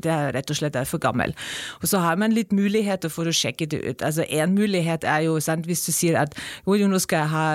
det 0.04 0.12
er 0.12 0.36
rett 0.36 0.52
og 0.52 0.60
slett 0.60 0.76
er 0.76 0.90
for 0.90 0.98
gammel. 0.98 1.34
Og 1.82 1.88
så 1.88 2.04
har 2.04 2.20
man 2.20 2.36
litt 2.36 2.52
muligheter 2.52 3.10
for 3.10 3.30
å 3.30 3.36
sjekke 3.36 3.66
det 3.66 3.82
ut. 3.86 4.02
Altså 4.04 4.26
En 4.28 4.54
mulighet 4.56 5.04
er 5.04 5.20
jo, 5.30 5.40
sant, 5.40 5.66
hvis 5.66 5.86
du 5.86 5.92
sier 5.92 6.20
at 6.20 6.36
jo, 6.68 6.88
nå 6.88 7.00
skal 7.00 7.24
jeg 7.24 7.32
ha 7.32 7.48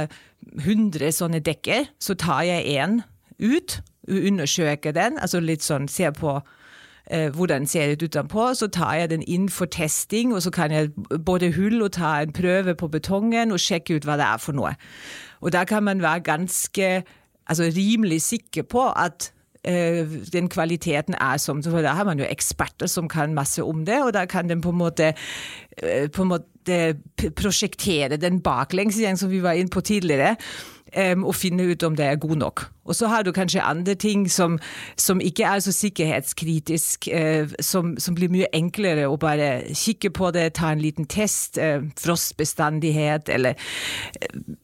100 0.65 1.13
sånne 1.13 1.43
dekker, 1.45 1.87
så 2.01 2.15
tar 2.15 2.43
jeg 2.49 2.81
én 2.81 3.03
ut, 3.43 3.81
undersøker 4.09 4.93
den, 4.93 5.19
altså 5.19 5.41
litt 5.41 5.63
sånn, 5.63 5.89
ser 5.89 6.11
på 6.17 6.41
hvordan 7.13 7.67
ser 7.67 7.87
det 7.87 8.03
ut 8.03 8.03
utenpå. 8.03 8.55
Så 8.55 8.69
tar 8.73 8.95
jeg 8.95 9.11
den 9.11 9.23
inn 9.23 9.49
for 9.53 9.67
testing, 9.67 10.35
og 10.35 10.43
så 10.43 10.51
kan 10.51 10.73
jeg 10.73 10.91
både 11.27 11.53
hull 11.53 11.83
og 11.83 11.93
ta 11.93 12.21
en 12.23 12.33
prøve 12.33 12.75
på 12.75 12.89
betongen 12.89 13.53
og 13.53 13.61
sjekke 13.61 13.97
ut 13.97 14.09
hva 14.09 14.17
det 14.21 14.27
er 14.27 14.41
for 14.41 14.57
noe. 14.57 14.75
Og 15.43 15.53
da 15.53 15.65
kan 15.69 15.85
man 15.85 16.03
være 16.03 16.21
ganske, 16.21 17.03
altså 17.47 17.71
rimelig 17.77 18.23
sikker 18.23 18.63
på 18.63 18.87
at 18.97 19.33
eh, 19.65 20.07
den 20.33 20.49
kvaliteten 20.49 21.15
er 21.21 21.37
som 21.37 21.63
for 21.63 21.83
Da 21.83 21.95
har 21.99 22.05
man 22.05 22.19
jo 22.19 22.25
eksperter 22.29 22.87
som 22.87 23.09
kan 23.09 23.35
masse 23.35 23.63
om 23.63 23.85
det, 23.87 24.03
og 24.03 24.13
da 24.15 24.25
kan 24.25 24.49
de 24.49 24.61
på 24.61 24.71
en 24.71 24.79
måte, 24.79 25.15
eh, 25.83 26.09
på 26.09 26.23
en 26.23 26.29
måte 26.29 26.95
prosjektere 27.37 28.17
den 28.17 28.41
baklengs 28.41 28.99
igjen, 28.99 29.17
som 29.17 29.31
vi 29.31 29.43
var 29.43 29.53
inne 29.53 29.71
på 29.71 29.81
tidligere 29.81 30.37
um, 30.97 31.25
og 31.25 31.35
finne 31.35 31.63
ut 31.73 31.83
om 31.83 31.97
det 31.97 32.07
er 32.07 32.17
god 32.21 32.37
nok. 32.37 32.73
Og 32.85 32.97
så 32.99 33.07
har 33.07 33.23
du 33.23 33.31
kanskje 33.33 33.63
andre 33.63 33.95
ting 33.95 34.31
som, 34.31 34.59
som 34.99 35.21
ikke 35.23 35.45
er 35.47 35.59
så 35.63 35.73
sikkerhetskritisk, 35.73 37.09
uh, 37.15 37.47
som, 37.61 37.97
som, 37.99 38.15
blir 38.19 38.29
mye 38.33 38.47
enklere 38.55 39.07
å 39.09 39.17
bare 39.21 39.63
kikke 39.71 40.11
på 40.11 40.31
det, 40.35 40.53
ta 40.59 40.73
en 40.73 40.83
liten 40.83 41.07
test, 41.07 41.59
uh, 41.63 41.83
frostbestandighet, 42.01 43.29
eller 43.33 43.53
uh, 43.55 43.61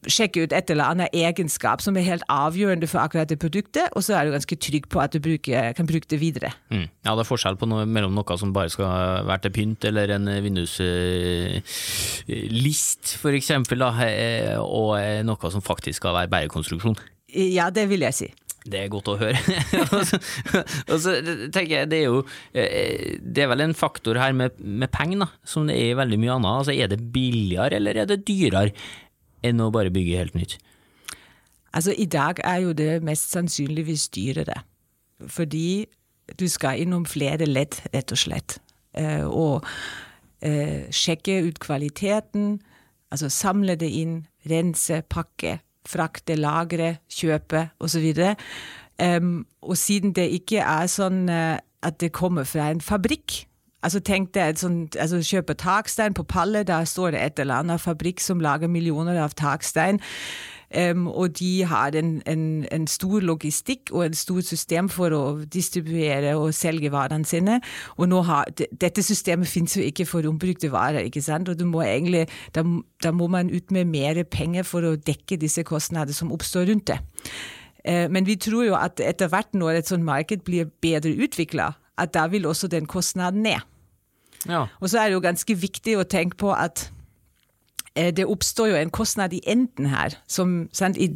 sjekke 0.07 0.43
ut 0.43 0.53
et 0.53 0.69
eller 0.69 0.83
annet 0.91 1.09
egenskap 1.15 1.81
som 1.81 1.97
er 1.97 2.01
helt 2.07 2.23
avgjørende 2.29 2.87
for 2.91 2.99
akkurat 3.05 3.29
det 3.31 3.39
produktet, 3.39 3.87
og 3.95 4.03
så 4.03 4.13
er 4.17 4.25
du 4.25 4.31
ganske 4.35 4.55
trygg 4.67 4.85
på 4.91 4.99
at 4.99 5.13
du 5.15 5.19
bruker, 5.23 5.73
kan 5.77 5.87
bruke 5.87 6.07
det 6.11 6.19
videre. 6.21 6.51
Mm. 6.69 6.87
Ja, 7.05 7.15
det 7.15 7.21
er 7.23 7.31
forskjell 7.31 7.57
på 7.59 7.65
noe, 7.71 7.85
mellom 7.87 8.13
noe 8.17 8.37
som 8.39 8.53
bare 8.55 8.69
skal 8.73 8.87
være 9.29 9.41
til 9.47 9.55
pynt, 9.55 9.81
eller 9.87 10.05
en 10.17 10.27
vinduslist, 10.43 10.83
for 13.21 13.31
eksempel, 13.37 13.79
da, 13.79 13.89
og 14.59 14.99
noe 15.25 15.51
som 15.53 15.61
faktisk 15.63 15.97
skal 16.03 16.13
være 16.15 16.18
være 16.19 16.31
bærekonstruksjon? 16.35 16.99
Ja, 17.35 17.69
det 17.73 17.87
vil 17.89 18.05
jeg 18.05 18.17
si. 18.17 18.29
Det 18.69 18.79
er 18.83 18.89
godt 18.91 19.09
å 19.11 19.17
høre. 19.19 19.39
og 20.91 20.97
så 20.99 21.15
tenker 21.23 21.73
jeg, 21.73 21.89
det 21.91 22.01
er 22.01 22.09
jo 22.09 22.23
eh, 22.51 23.19
Det 23.23 23.45
er 23.45 23.51
vel 23.53 23.63
en 23.63 23.75
faktor 23.77 24.19
her 24.19 24.33
med, 24.35 24.57
med 24.59 24.91
penger, 24.93 25.29
som 25.47 25.69
det 25.69 25.77
er 25.79 25.93
i 25.93 25.99
veldig 25.99 26.19
mye 26.21 26.35
annet. 26.35 26.57
Altså, 26.63 26.75
er 26.75 26.91
det 26.91 26.99
billigere 27.13 27.79
eller 27.79 28.01
er 28.01 28.09
det 28.09 28.23
dyrere 28.27 28.73
enn 29.45 29.63
å 29.63 29.71
bare 29.73 29.93
bygge 29.93 30.19
helt 30.19 30.35
nytt? 30.35 30.57
Altså, 31.71 31.93
i 31.95 32.09
dag 32.09 32.41
er 32.43 32.65
jo 32.65 32.75
det 32.75 32.99
mest 33.05 33.31
sannsynligvis 33.31 34.09
dyrere. 34.15 34.59
Fordi 35.29 35.87
du 36.39 36.45
skal 36.51 36.83
innom 36.83 37.07
flere 37.09 37.47
ledd, 37.47 37.79
rett 37.93 38.11
og 38.13 38.21
slett. 38.21 38.59
Eh, 38.97 39.23
og 39.25 39.65
eh, 40.45 40.89
sjekke 40.91 41.39
ut 41.47 41.63
kvaliteten, 41.63 42.59
altså 43.09 43.31
samle 43.33 43.79
det 43.79 43.89
inn, 44.01 44.21
rense, 44.49 45.01
pakke 45.09 45.59
frakte, 45.89 46.37
lagre, 46.37 46.97
kjøpe 47.09 47.67
osv. 47.81 48.07
Um, 48.99 49.45
og 49.63 49.77
siden 49.79 50.13
det 50.15 50.29
ikke 50.39 50.61
er 50.61 50.89
sånn 50.91 51.25
uh, 51.31 51.57
at 51.85 52.01
det 52.03 52.11
kommer 52.15 52.47
fra 52.47 52.69
en 52.69 52.83
fabrikk 52.83 53.45
Altså 53.79 54.01
tenk 54.03 54.33
deg 54.35 54.57
sånn, 54.59 54.79
altså 54.99 55.21
Kjøpe 55.23 55.55
takstein 55.55 56.15
på 56.17 56.25
pallet, 56.27 56.67
da 56.67 56.81
står 56.87 57.13
det 57.15 57.21
et 57.23 57.39
eller 57.39 57.63
annet 57.63 57.79
fabrikk 57.79 58.19
som 58.19 58.41
lager 58.43 58.67
millioner 58.67 59.15
av 59.23 59.37
takstein. 59.39 60.01
Og 60.69 61.39
de 61.39 61.63
har 61.65 61.95
en, 61.97 62.21
en, 62.29 62.65
en, 62.71 62.87
stor 62.87 63.23
logistikk 63.25 63.89
og 63.91 64.05
en 64.05 64.13
stort 64.13 64.45
system 64.45 64.89
for 64.89 65.13
å 65.17 65.21
distribuere 65.49 66.35
og 66.37 66.53
selge 66.53 66.91
varene 66.93 67.25
sine. 67.25 67.59
Og 67.97 68.13
har, 68.25 68.45
dette 68.53 69.03
systemet 69.03 69.49
finnes 69.49 69.77
jo 69.77 69.81
ikke 69.81 70.05
for 70.05 70.27
ombrukte 70.29 70.69
varer, 70.71 71.07
ikke 71.09 71.23
sant? 71.25 71.49
og 71.49 71.61
må 71.65 71.81
egentlig, 71.81 72.27
da, 72.53 72.63
da, 73.03 73.11
må 73.11 73.27
man 73.27 73.49
ut 73.49 73.71
med 73.71 73.89
mer 73.89 74.23
penger 74.29 74.63
for 74.63 74.85
å 74.85 74.95
dekke 74.95 75.39
disse 75.41 75.63
kostnadene 75.63 76.13
som 76.13 76.31
oppstår 76.31 76.69
rundt 76.69 76.91
det. 76.93 76.99
Uh, 77.87 78.05
men 78.11 78.27
vi 78.27 78.35
tror 78.35 78.67
jo 78.67 78.77
at 78.77 78.99
etter 79.01 79.31
hvert 79.31 79.55
når 79.57 79.79
et 79.79 79.89
sånt 79.89 80.05
marked 80.05 80.43
blir 80.45 80.69
bedre 80.83 81.15
utvikla, 81.15 81.71
at 81.97 82.13
da 82.13 82.27
vil 82.31 82.45
også 82.45 82.69
den 82.71 82.85
kostnaden 82.85 83.43
ned. 83.43 83.65
Ja. 84.47 84.67
Og 84.79 84.89
så 84.89 84.99
er 84.99 85.09
det 85.09 85.17
jo 85.17 85.23
ganske 85.23 85.55
viktig 85.55 85.97
å 85.99 86.07
tenke 86.07 86.39
på 86.39 86.53
at 86.55 86.87
det 87.95 88.25
oppstår 88.25 88.67
jo 88.71 88.75
en 88.75 88.93
kostnad 88.93 89.33
i 89.33 89.41
enden 89.47 89.85
her. 89.85 90.15
Som, 90.27 90.69
i, 90.95 91.09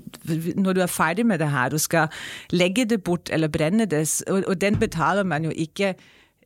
når 0.55 0.73
du 0.73 0.81
er 0.81 0.91
ferdig 0.91 1.25
med 1.25 1.39
det 1.39 1.51
her, 1.51 1.69
du 1.69 1.77
skal 1.77 2.07
legge 2.51 2.85
det 2.85 3.03
bort 3.03 3.29
eller 3.31 3.47
brenne 3.47 3.85
det, 3.85 4.23
og, 4.27 4.43
og 4.47 4.61
den 4.61 4.79
betaler 4.79 5.23
man 5.23 5.45
jo 5.45 5.51
ikke 5.55 5.93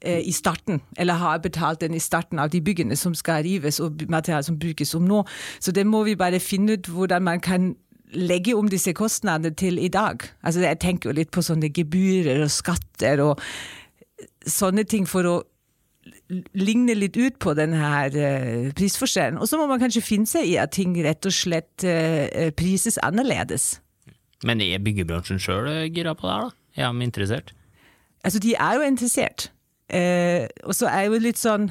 eh, 0.02 0.22
i 0.22 0.32
starten, 0.32 0.82
eller 0.98 1.14
har 1.14 1.38
betalt 1.38 1.82
den 1.82 1.94
i 1.94 2.00
starten 2.00 2.40
av 2.40 2.50
de 2.50 2.62
byggene 2.62 2.96
som 2.96 3.16
skal 3.16 3.44
rives 3.44 3.80
og 3.80 4.04
materialet 4.10 4.46
som 4.46 4.60
brukes 4.60 4.96
om 4.96 5.08
nå. 5.08 5.24
Så 5.60 5.72
det 5.72 5.88
må 5.88 6.04
vi 6.04 6.16
bare 6.16 6.40
finne 6.40 6.78
ut 6.78 6.88
hvordan 6.88 7.24
man 7.24 7.40
kan 7.40 7.76
legge 8.14 8.56
om 8.56 8.70
disse 8.72 8.94
kostnadene 8.94 9.56
til 9.56 9.80
i 9.80 9.88
dag. 9.88 10.24
Altså 10.44 10.62
Jeg 10.62 10.80
tenker 10.80 11.10
jo 11.10 11.16
litt 11.18 11.32
på 11.32 11.44
sånne 11.44 11.70
gebyrer 11.74 12.44
og 12.44 12.52
skatter 12.52 13.22
og 13.24 13.42
sånne 14.48 14.84
ting 14.88 15.08
for 15.08 15.28
å 15.28 15.38
ligner 16.30 16.98
litt 16.98 17.18
ut 17.18 17.38
på 17.40 17.54
denne 17.58 17.80
her 17.80 18.16
uh, 18.16 18.70
prisforskjellen. 18.78 19.40
Og 19.40 19.50
så 19.50 19.60
må 19.60 19.68
man 19.70 19.82
kanskje 19.82 20.04
finne 20.04 20.30
seg 20.30 20.48
i 20.50 20.58
at 20.60 20.74
ting 20.76 20.96
rett 21.06 21.26
og 21.28 21.36
slett 21.36 21.86
uh, 21.88 22.50
prises 22.58 23.00
annerledes. 23.06 23.78
Men 24.46 24.62
er 24.62 24.84
byggebransjen 24.84 25.42
sjøl 25.42 25.70
gira 25.90 26.14
på 26.18 26.28
det 26.28 26.36
her, 26.36 26.48
da? 26.48 26.56
Er 26.78 26.94
de 26.94 27.08
interessert? 27.08 27.54
Altså, 28.28 28.42
de 28.44 28.54
er 28.54 28.78
jo 28.78 28.86
interessert. 28.86 29.52
Og 30.68 30.76
så 30.76 30.90
er 30.92 31.08
jo 31.08 31.18
litt 31.24 31.40
sånn 31.40 31.70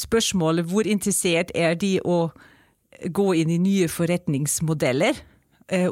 spørsmålet 0.00 0.66
hvor 0.66 0.88
interessert 0.88 1.52
er 1.54 1.76
de 1.78 1.98
å 2.00 2.30
gå 3.14 3.26
inn 3.38 3.52
i 3.54 3.60
nye 3.62 3.90
forretningsmodeller? 3.92 5.20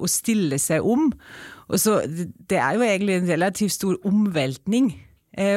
Og 0.01 0.09
stille 0.11 0.59
seg 0.59 0.83
om. 0.89 1.13
Og 1.69 1.79
så, 1.79 2.01
det 2.09 2.59
er 2.59 2.79
jo 2.79 2.87
egentlig 2.89 3.21
en 3.21 3.31
relativt 3.31 3.77
stor 3.77 4.01
omveltning 4.09 4.89
Eh, 4.89 5.06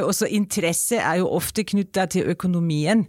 og 0.03 0.13
så 0.15 0.27
interesse 0.27 0.97
er 0.97 1.21
jo 1.21 1.29
ofte 1.29 1.63
knytta 1.63 2.05
til 2.05 2.27
økonomien. 2.27 3.05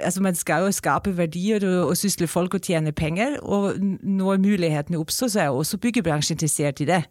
Altså 0.00 0.22
Man 0.22 0.34
skal 0.34 0.64
jo 0.64 0.72
skape 0.72 1.16
verdier 1.16 1.66
og, 1.68 1.88
og 1.88 1.96
sysle 1.96 2.26
folk 2.26 2.54
og 2.54 2.62
tjene 2.62 2.92
penger. 2.92 3.38
Og 3.42 3.74
når 4.02 4.36
mulighetene 4.36 4.98
oppstår, 4.98 5.28
så 5.28 5.40
er 5.40 5.44
jo 5.44 5.56
også 5.56 5.78
byggebransjen 5.78 6.34
interessert 6.34 6.80
i 6.80 6.84
det. 6.84 7.02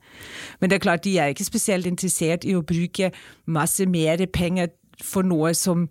Men 0.59 0.69
det 0.69 0.75
er 0.75 0.79
klart, 0.79 1.03
de 1.03 1.17
er 1.17 1.25
ikke 1.25 1.45
spesielt 1.45 1.85
interessert 1.85 2.43
i 2.43 2.55
å 2.55 2.65
bruke 2.65 3.11
masse 3.45 3.85
mer 3.85 4.25
penger 4.33 4.67
for 5.03 5.21
noe 5.21 5.53
som 5.53 5.87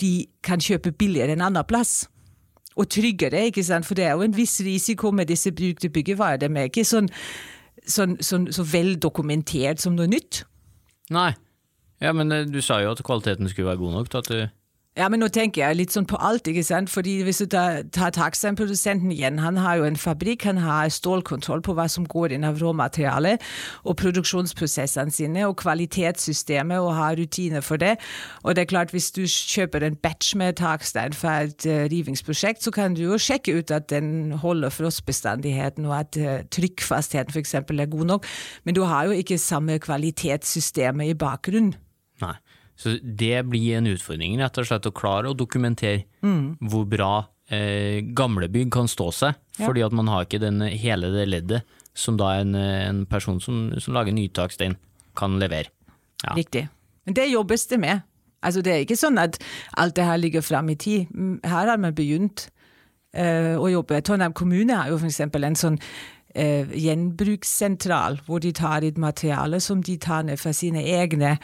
de 0.00 0.26
kan 0.42 0.60
kjøpe 0.60 0.92
billigere 0.92 1.36
enn 1.36 1.44
annen 1.44 1.68
plass. 1.68 2.06
Og 2.76 2.88
tryggere, 2.88 3.46
ikke 3.50 3.64
sant? 3.64 3.86
for 3.86 3.94
det 3.94 4.04
er 4.04 4.16
jo 4.16 4.24
en 4.24 4.36
viss 4.36 4.60
risiko 4.64 5.10
med 5.10 5.28
disse 5.28 5.52
brukte 5.52 5.90
byggevarer. 5.92 6.40
De 6.40 6.48
er 6.48 6.70
ikke 6.70 6.84
sånn, 6.88 7.10
sånn, 7.84 8.16
sånn, 8.24 8.48
så 8.52 8.64
vel 8.64 8.94
dokumentert 8.96 9.82
som 9.82 9.98
noe 9.98 10.08
nytt. 10.08 10.44
Nei. 11.12 11.32
Ja, 12.02 12.12
men 12.12 12.32
eh, 12.34 12.48
du 12.50 12.60
sa 12.60 12.80
jo 12.82 12.90
at 12.96 13.04
kvaliteten 13.06 13.48
skulle 13.48 13.70
være 13.70 13.82
god 13.84 13.92
nok 13.98 14.10
til 14.10 14.18
at 14.18 14.28
du 14.32 14.40
ja, 14.92 15.06
men 15.08 15.22
nå 15.22 15.30
tenker 15.32 15.62
jeg 15.62 15.76
litt 15.78 15.94
sånn 15.94 16.04
på 16.04 16.18
alt, 16.20 16.44
ikke 16.50 16.62
sant. 16.66 16.90
Fordi 16.92 17.14
hvis 17.24 17.38
du 17.40 17.46
tar, 17.54 17.78
tar 17.96 18.10
Taxan-produsenten 18.12 19.08
igjen, 19.14 19.38
han 19.40 19.56
har 19.56 19.78
jo 19.80 19.86
en 19.88 19.96
fabrikk, 19.96 20.44
han 20.44 20.58
har 20.60 20.90
stålkontroll 20.92 21.62
på 21.64 21.72
hva 21.78 21.86
som 21.88 22.04
går 22.04 22.34
inn 22.36 22.44
av 22.44 22.58
råmateriale, 22.60 23.38
og 23.88 23.96
produksjonsprosessene 24.02 25.14
sine, 25.16 25.46
og 25.48 25.56
kvalitetssystemet, 25.62 26.76
og 26.84 26.92
har 26.98 27.16
rutiner 27.16 27.64
for 27.64 27.80
det. 27.80 27.94
Og 28.44 28.52
det 28.52 28.66
er 28.66 28.68
klart, 28.74 28.92
hvis 28.92 29.08
du 29.16 29.22
kjøper 29.24 29.86
en 29.86 29.96
batch 29.96 30.34
med 30.36 30.58
takstein 30.60 31.16
fra 31.16 31.38
et 31.46 31.64
uh, 31.64 31.86
rivingsprosjekt, 31.88 32.60
så 32.60 32.74
kan 32.76 32.92
du 32.92 33.06
jo 33.06 33.16
sjekke 33.16 33.54
ut 33.62 33.72
at 33.72 33.88
den 33.94 34.34
holder 34.44 34.74
frostbestandigheten, 34.76 35.88
og 35.88 36.02
at 36.02 36.20
uh, 36.20 36.44
trykkfastheten 36.52 37.32
f.eks. 37.32 37.54
er 37.56 37.88
god 37.96 38.12
nok, 38.12 38.28
men 38.68 38.76
du 38.76 38.84
har 38.84 39.08
jo 39.08 39.16
ikke 39.16 39.40
samme 39.40 39.80
kvalitetssystemet 39.80 41.14
i 41.14 41.16
bakgrunnen. 41.16 41.72
Så 42.82 42.96
det 43.02 43.44
blir 43.46 43.76
en 43.78 43.86
utfordring, 43.92 44.34
rett 44.40 44.58
og 44.58 44.66
slett, 44.66 44.88
å 44.88 44.94
klare 44.96 45.30
å 45.30 45.36
dokumentere 45.38 46.02
mm. 46.24 46.66
hvor 46.72 46.86
bra 46.90 47.12
eh, 47.52 48.00
gamle 48.16 48.48
bygg 48.50 48.72
kan 48.74 48.90
stå 48.90 49.10
seg, 49.14 49.36
ja. 49.58 49.66
fordi 49.68 49.84
at 49.86 49.94
man 49.94 50.10
har 50.10 50.26
ikke 50.26 50.42
den, 50.42 50.64
hele 50.66 51.12
det 51.14 51.28
leddet 51.30 51.78
som 51.94 52.16
da 52.18 52.32
en, 52.40 52.56
en 52.56 53.04
person 53.06 53.38
som, 53.42 53.68
som 53.78 53.94
lager 53.94 54.16
nytakstein 54.16 54.74
kan 55.18 55.36
levere. 55.38 55.70
Ja. 56.24 56.34
Riktig. 56.34 56.66
Men 57.06 57.18
det 57.18 57.28
jobbes 57.30 57.66
det 57.70 57.78
med. 57.82 58.08
Altså 58.42 58.62
Det 58.64 58.72
er 58.72 58.82
ikke 58.82 58.98
sånn 58.98 59.20
at 59.22 59.38
alt 59.78 59.94
det 59.94 60.06
her 60.08 60.18
ligger 60.18 60.42
fram 60.42 60.70
i 60.72 60.78
tid. 60.78 61.10
Mm, 61.14 61.36
her 61.46 61.70
har 61.70 61.78
man 61.78 61.94
begynt 61.94 62.48
eh, 63.14 63.54
å 63.54 63.68
jobbe. 63.70 64.00
Trondheim 64.02 64.34
kommune 64.34 64.74
har 64.74 64.90
jo 64.90 64.98
f.eks. 64.98 65.20
en 65.22 65.58
sånn 65.58 65.78
eh, 66.34 66.66
gjenbrukssentral, 66.66 68.18
hvor 68.26 68.42
de 68.42 68.50
tar 68.56 68.82
et 68.86 68.98
materiale 68.98 69.60
som 69.62 69.84
de 69.84 69.94
tar 70.02 70.26
ned 70.26 70.40
fra 70.42 70.54
sine 70.56 70.82
egne 70.82 71.36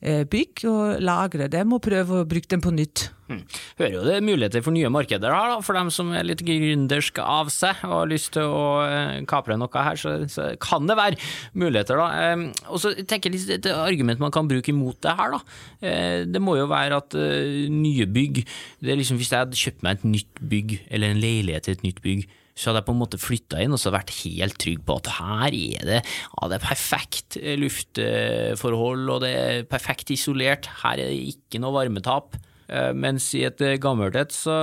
bygg 0.00 0.64
og 0.70 1.00
lagre 1.04 1.48
dem 1.52 1.74
og 1.76 1.82
prøve 1.84 2.22
å 2.22 2.28
bruke 2.28 2.48
dem 2.48 2.62
på 2.64 2.72
nytt. 2.72 3.10
Hmm. 3.30 3.44
Hører 3.78 3.92
jo 3.94 4.02
det 4.02 4.14
er 4.16 4.24
muligheter 4.26 4.62
for 4.64 4.74
nye 4.74 4.90
markeder 4.90 5.30
her, 5.30 5.52
for 5.62 5.78
dem 5.78 5.90
som 5.94 6.08
er 6.16 6.26
litt 6.26 6.42
gründerske 6.42 7.22
av 7.22 7.52
seg 7.54 7.84
og 7.86 7.94
har 7.94 8.10
lyst 8.10 8.32
til 8.34 8.48
å 8.50 8.64
eh, 8.82 9.20
kapre 9.30 9.54
noe 9.60 9.84
her, 9.86 10.00
så, 10.00 10.16
så 10.30 10.48
kan 10.62 10.88
det 10.90 10.96
være 10.98 11.20
muligheter, 11.54 12.00
da. 12.00 12.08
Eh, 12.24 12.64
og 12.66 12.82
så 12.82 12.94
tenker 12.98 13.30
jeg 13.30 13.38
litt 13.38 13.54
et 13.60 13.70
argument 13.76 14.22
man 14.24 14.34
kan 14.34 14.50
bruke 14.50 14.74
imot 14.74 14.98
det 15.06 15.14
her, 15.20 15.36
da. 15.36 15.60
Eh, 15.78 16.18
det 16.26 16.42
må 16.42 16.56
jo 16.58 16.66
være 16.70 16.98
at 17.04 17.14
eh, 17.18 17.70
nye 17.70 18.08
bygg 18.10 18.42
det 18.80 18.92
er 18.92 18.98
liksom 18.98 19.18
Hvis 19.20 19.30
jeg 19.32 19.42
hadde 19.44 19.58
kjøpt 19.58 19.82
meg 19.84 19.98
et 19.98 20.10
nytt 20.16 20.42
bygg, 20.50 20.76
eller 20.90 21.12
en 21.12 21.22
leilighet 21.22 21.68
til 21.68 21.76
et 21.76 21.86
nytt 21.86 22.02
bygg, 22.02 22.26
så 22.54 22.70
hadde 22.70 22.82
jeg 22.82 22.88
på 22.90 22.94
en 22.96 23.00
måte 23.00 23.20
flytta 23.20 23.62
inn 23.62 23.74
og 23.76 23.80
så 23.80 23.92
vært 23.94 24.12
helt 24.20 24.58
trygg 24.60 24.84
på 24.86 24.98
at 25.00 25.10
her 25.20 25.56
er 25.56 25.88
det, 25.88 26.02
ja, 26.04 26.50
det 26.50 26.58
er 26.58 26.66
perfekt 26.66 27.40
luftforhold, 27.62 29.08
og 29.08 29.24
det 29.24 29.32
er 29.38 29.66
perfekt 29.70 30.12
isolert. 30.14 30.68
Her 30.82 31.00
er 31.00 31.12
det 31.12 31.34
ikke 31.34 31.62
noe 31.62 31.76
varmetap. 31.78 32.36
Eh, 32.70 32.92
mens 32.94 33.24
i 33.34 33.42
et 33.48 33.62
gammelt 33.82 34.14
et, 34.18 34.34
så, 34.34 34.54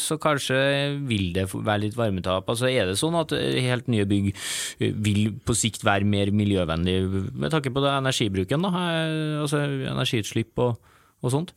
så, 0.00 0.16
kanskje 0.20 0.56
vil 1.08 1.30
det 1.36 1.46
være 1.52 1.84
litt 1.84 1.98
varmetap. 1.98 2.48
Altså 2.48 2.70
Er 2.70 2.88
det 2.88 2.96
sånn 3.00 3.18
at 3.20 3.34
helt 3.36 3.90
nye 3.92 4.06
bygg 4.08 4.30
vil 4.80 5.34
på 5.44 5.56
sikt 5.58 5.84
være 5.84 6.08
mer 6.08 6.32
miljøvennlig 6.32 6.96
med 7.34 7.52
tanke 7.52 7.72
på 7.74 7.84
energibruken, 7.84 8.64
da? 8.64 8.86
Eh, 8.94 9.40
altså 9.42 9.64
energiutslipp 9.66 10.64
og, 10.64 10.78
og 11.20 11.34
sånt? 11.36 11.52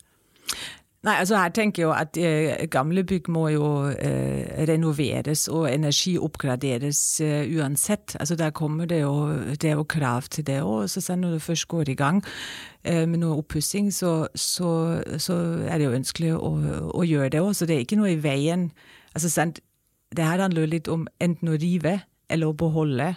Nei, 1.04 1.18
altså 1.20 1.36
her 1.36 1.50
tenker 1.52 1.82
jeg 1.82 1.84
jo 1.84 1.92
at 1.92 2.16
eh, 2.16 2.62
gamle 2.72 3.02
bygg 3.04 3.26
må 3.28 3.42
jo 3.52 3.66
eh, 3.92 4.54
renoveres 4.70 5.42
og 5.52 5.66
energioppgraderes 5.68 7.00
eh, 7.20 7.50
uansett. 7.58 8.16
Altså 8.20 8.38
Der 8.40 8.54
kommer 8.56 8.88
det 8.88 9.02
jo, 9.02 9.12
det 9.52 9.68
er 9.68 9.76
jo 9.76 9.84
krav 9.84 10.30
til 10.32 10.46
det 10.46 10.62
òg. 10.62 10.88
Så 10.88 11.16
når 11.16 11.36
det 11.36 11.42
først 11.42 11.68
går 11.68 11.92
i 11.92 11.98
gang 12.00 12.22
eh, 12.84 13.04
med 13.04 13.20
noe 13.20 13.36
oppussing, 13.42 13.92
så, 13.92 14.28
så, 14.34 15.02
så, 15.18 15.36
er 15.68 15.78
det 15.78 15.90
jo 15.90 15.98
ønskelig 16.00 16.32
å, 16.38 16.54
å 16.96 17.04
gjøre 17.04 17.28
det 17.36 17.44
òg. 17.44 17.52
Så 17.52 17.68
det 17.68 17.76
er 17.76 17.84
ikke 17.84 18.00
noe 18.00 18.14
i 18.16 18.20
veien. 18.24 18.70
Altså 19.12 19.28
sant, 19.28 19.60
Det 20.14 20.24
her 20.24 20.40
handler 20.40 20.62
jo 20.62 20.72
litt 20.72 20.88
om 20.88 21.08
enten 21.20 21.48
å 21.52 21.58
rive 21.60 21.98
eller 22.30 22.48
å 22.48 22.56
beholde 22.56 23.16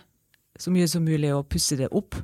så 0.59 0.71
mye 0.73 0.87
som 0.89 1.05
mulig 1.05 1.31
og 1.35 1.47
pusse 1.47 1.77
det 1.77 1.87
opp. 1.91 2.17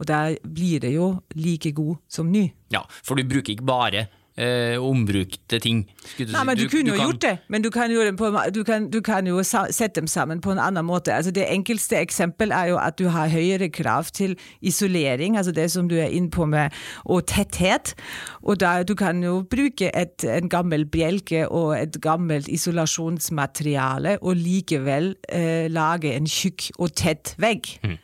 Og 0.00 0.08
der 0.08 0.36
blir 0.42 0.80
det 0.82 0.92
jo 0.92 1.14
like 1.34 1.72
god 1.72 1.96
som 2.10 2.32
ny. 2.32 2.50
Ja, 2.74 2.82
for 3.04 3.14
du 3.14 3.24
bruker 3.24 3.54
ikke 3.54 3.64
bare 3.64 4.08
eh, 4.36 4.76
ombrukte 4.80 5.58
ting. 5.58 5.84
Nei, 6.18 6.44
men 6.44 6.56
Du, 6.56 6.64
du 6.64 6.68
kunne 6.68 6.92
jo 6.92 6.96
kan... 6.96 7.06
gjort 7.06 7.22
det, 7.22 7.38
men 7.48 7.62
du 7.62 7.70
kan, 7.70 7.90
jo, 7.90 8.04
på, 8.16 8.30
du, 8.54 8.62
kan, 8.64 8.90
du 8.90 9.00
kan, 9.00 9.26
jo 9.26 9.42
sette 9.42 10.00
dem 10.00 10.06
sammen 10.06 10.40
på 10.40 10.52
en 10.52 10.58
annen 10.58 10.84
måte. 10.84 11.14
Altså 11.14 11.30
Det 11.30 11.46
enkelste 11.48 11.96
eksempel 12.00 12.50
er 12.50 12.72
jo 12.72 12.78
at 12.78 12.98
du 12.98 13.08
har 13.08 13.28
høyere 13.28 13.68
krav 13.68 14.10
til 14.12 14.36
isolering, 14.60 15.36
altså 15.36 15.52
det 15.52 15.70
som 15.70 15.88
du 15.88 15.96
er 15.96 16.12
inne 16.12 16.30
på 16.30 16.46
med, 16.46 16.70
og 17.04 17.26
tetthet. 17.26 17.94
Og 18.42 18.60
da, 18.60 18.82
Du 18.82 18.94
kan 18.94 19.22
jo 19.22 19.42
bruke 19.42 19.90
et, 19.96 20.24
en 20.24 20.48
gammel 20.48 20.86
bjelke 20.86 21.48
og 21.48 21.76
et 21.78 22.00
gammelt 22.02 22.48
isolasjonsmateriale 22.48 24.18
og 24.22 24.36
likevel 24.36 25.14
eh, 25.28 25.68
lage 25.70 26.14
en 26.16 26.26
tjukk 26.26 26.70
og 26.78 26.94
tett 26.96 27.34
vegg. 27.38 27.78
Mm. 27.84 27.98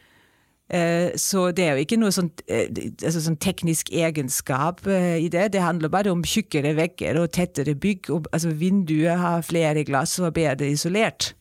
Eh, 0.68 1.16
så 1.16 1.48
det 1.56 1.64
er 1.64 1.76
jo 1.76 1.84
ikke 1.86 1.96
noe 2.00 2.12
sånn, 2.12 2.28
altså 2.50 3.22
sånn 3.24 3.38
teknisk 3.40 3.88
egenskap 3.94 4.84
eh, 4.86 5.16
i 5.24 5.30
det. 5.32 5.48
Det 5.54 5.64
handler 5.64 5.92
bare 5.92 6.12
om 6.12 6.24
tjukkere 6.26 6.74
vegger 6.76 7.20
og 7.22 7.32
tettere 7.36 7.76
bygg. 7.78 8.10
Altså 8.32 8.52
Vinduet 8.52 9.16
har 9.20 9.46
flere 9.46 9.86
glass 9.88 10.18
og 10.20 10.30
er 10.30 10.38
bedre 10.42 10.72
isolert. 10.76 11.32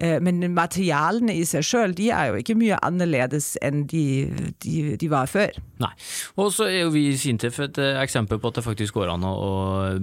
Eh, 0.00 0.16
men 0.24 0.40
materialene 0.56 1.34
i 1.36 1.42
seg 1.44 1.66
sjøl 1.68 1.92
er 2.06 2.30
jo 2.30 2.38
ikke 2.40 2.56
mye 2.56 2.78
annerledes 2.80 3.52
enn 3.60 3.82
de, 3.90 4.04
de, 4.64 4.94
de, 4.96 5.08
var 5.12 5.28
før. 5.28 5.58
Nei. 5.82 5.90
Og 6.40 6.48
så 6.54 6.70
er 6.70 6.78
jo 6.86 6.94
vi 6.94 7.04
i 7.10 7.18
Sintef 7.20 7.60
et 7.60 7.80
eh, 7.82 8.00
eksempel 8.00 8.40
på 8.40 8.52
at 8.52 8.60
det 8.60 8.64
faktisk 8.64 8.96
går 8.96 9.12
an 9.12 9.26
å, 9.28 9.36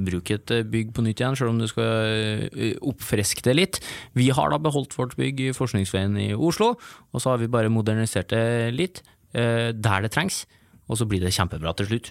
bruke 0.05 0.37
et 0.37 0.53
eh, 0.53 0.67
bygg 0.67 0.93
på 0.93 1.05
nytt 1.05 1.23
igjen, 1.23 1.39
selv 1.39 1.55
om 1.55 1.61
du 1.61 1.65
skal 1.69 2.77
oppfriske 2.85 3.43
det 3.47 3.57
litt. 3.57 3.81
Vi 4.17 4.29
har 4.35 4.53
da 4.53 4.61
beholdt 4.61 4.93
vårt 4.99 5.17
bygg 5.17 5.41
i 5.47 5.55
Forskningsveien 5.57 6.19
i 6.21 6.29
Oslo, 6.37 6.75
og 7.09 7.23
så 7.23 7.33
har 7.33 7.41
vi 7.41 7.49
bare 7.49 7.73
modernisert 7.73 8.29
det 8.35 8.75
litt 8.75 9.01
der 9.29 10.01
det 10.01 10.09
trengs, 10.09 10.39
og 10.89 10.97
så 10.97 11.05
blir 11.05 11.21
det 11.21 11.35
kjempebra 11.35 11.75
til 11.77 11.85
slutt. 11.85 12.07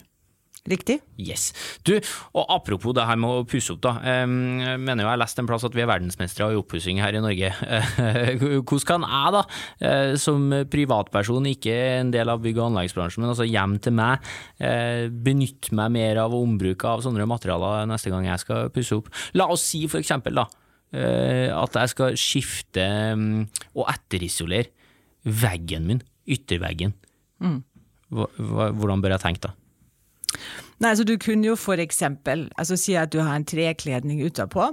Riktig. 0.68 0.98
Yes. 1.16 1.50
Du, 1.87 1.94
og 2.37 2.50
apropos 2.52 2.92
det 2.96 3.07
her 3.09 3.16
med 3.20 3.31
å 3.33 3.46
pusse 3.48 3.72
opp, 3.72 3.81
da. 3.87 3.94
Jeg 4.04 4.28
mener 4.28 5.02
jo 5.02 5.07
jeg 5.07 5.12
har 5.14 5.20
lest 5.22 5.40
en 5.40 5.48
plass 5.48 5.64
at 5.64 5.76
vi 5.76 5.85
er 5.85 5.88
verdensmestere 5.88 6.52
i 6.52 6.59
oppussing 6.61 7.00
her 7.00 7.16
i 7.16 7.22
Norge. 7.24 7.50
Hvordan 8.42 8.85
kan 8.88 9.07
jeg, 9.07 9.35
da, 9.38 9.42
eh, 9.88 10.12
som 10.20 10.46
privatperson, 10.70 11.48
ikke 11.54 11.76
en 12.02 12.12
del 12.14 12.33
av 12.33 12.42
bygg- 12.44 12.61
og 12.61 12.68
anleggsbransjen, 12.68 13.24
men 13.24 13.33
altså 13.33 13.48
hjem 13.48 13.78
til 13.85 13.96
meg, 13.96 14.28
eh, 14.61 15.09
benytte 15.09 15.72
meg 15.78 15.94
mer 15.96 16.22
av 16.26 16.37
ombruk 16.37 16.85
av 16.88 17.04
sånne 17.07 17.28
materialer 17.28 17.88
neste 17.88 18.12
gang 18.12 18.28
jeg 18.28 18.44
skal 18.44 18.72
pusse 18.74 18.98
opp? 18.98 19.09
La 19.38 19.48
oss 19.48 19.64
si 19.70 19.87
for 19.88 20.02
eksempel, 20.02 20.37
da, 20.42 20.46
eh, 20.92 21.48
at 21.54 21.81
jeg 21.81 21.94
skal 21.94 22.18
skifte 22.20 22.88
og 23.74 23.88
etterisolere 23.88 24.68
veggen 25.24 25.88
min, 25.88 26.04
ytterveggen. 26.28 26.92
Mm. 27.40 27.62
Hvordan 28.11 29.02
bør 29.04 29.16
jeg 29.16 29.24
tenke 29.24 29.48
da? 29.48 29.54
Nei, 30.83 30.93
så 30.95 31.05
Du 31.07 31.17
kunne 31.19 31.47
jo 31.47 31.57
for 31.59 31.81
eksempel 31.83 32.49
altså 32.59 32.77
si 32.79 32.95
at 32.99 33.12
du 33.12 33.21
har 33.21 33.37
en 33.37 33.47
trekledning 33.49 34.23
utapå. 34.27 34.71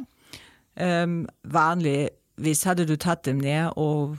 Um, 0.76 1.24
vanligvis 1.48 2.66
hadde 2.68 2.86
du 2.86 2.96
tatt 3.00 3.24
dem 3.26 3.40
ned 3.40 3.72
og 3.80 4.18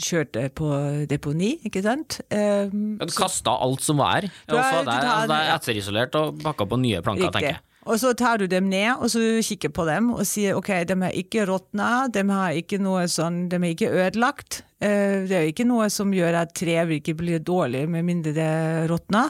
kjørt 0.00 0.34
det 0.36 0.52
på 0.58 0.68
deponi, 1.10 1.54
ikke 1.66 1.82
sant. 1.82 2.20
Um, 2.30 2.98
du 3.00 3.16
kasta 3.16 3.56
alt 3.64 3.82
som 3.82 3.98
var? 3.98 4.28
Har, 4.46 4.52
det, 4.52 4.60
er, 4.60 5.08
altså, 5.08 5.32
det 5.32 5.40
er 5.40 5.50
etterisolert 5.56 6.20
og 6.20 6.38
pakka 6.44 6.68
på 6.68 6.78
nye 6.80 7.02
planker, 7.02 7.26
riktig. 7.26 7.40
tenker 7.40 7.54
jeg. 7.56 7.64
Og 7.88 7.96
så 7.96 8.12
tar 8.12 8.38
du 8.38 8.46
dem 8.46 8.68
ned 8.68 9.00
og 9.00 9.08
så 9.10 9.20
kikker 9.44 9.72
på 9.72 9.86
dem 9.88 10.10
og 10.12 10.26
sier 10.28 10.58
ok, 10.58 10.68
de 10.88 10.96
er 11.08 11.14
ikke 11.16 11.46
råtna, 11.48 12.10
de, 12.12 12.26
har 12.28 12.58
ikke 12.60 12.78
noe 12.82 13.06
sånn, 13.10 13.46
de 13.50 13.56
er 13.56 13.70
ikke 13.72 13.88
ødelagt. 13.90 14.60
Eh, 14.80 15.26
det 15.28 15.36
er 15.36 15.42
jo 15.44 15.52
ikke 15.52 15.66
noe 15.68 15.90
som 15.92 16.12
gjør 16.14 16.38
at 16.40 16.54
tre 16.56 16.78
virker 16.88 17.16
blir 17.18 17.42
dårlig 17.44 17.82
med 17.92 18.06
mindre 18.08 18.32
det 18.36 18.48
råtner. 18.88 19.28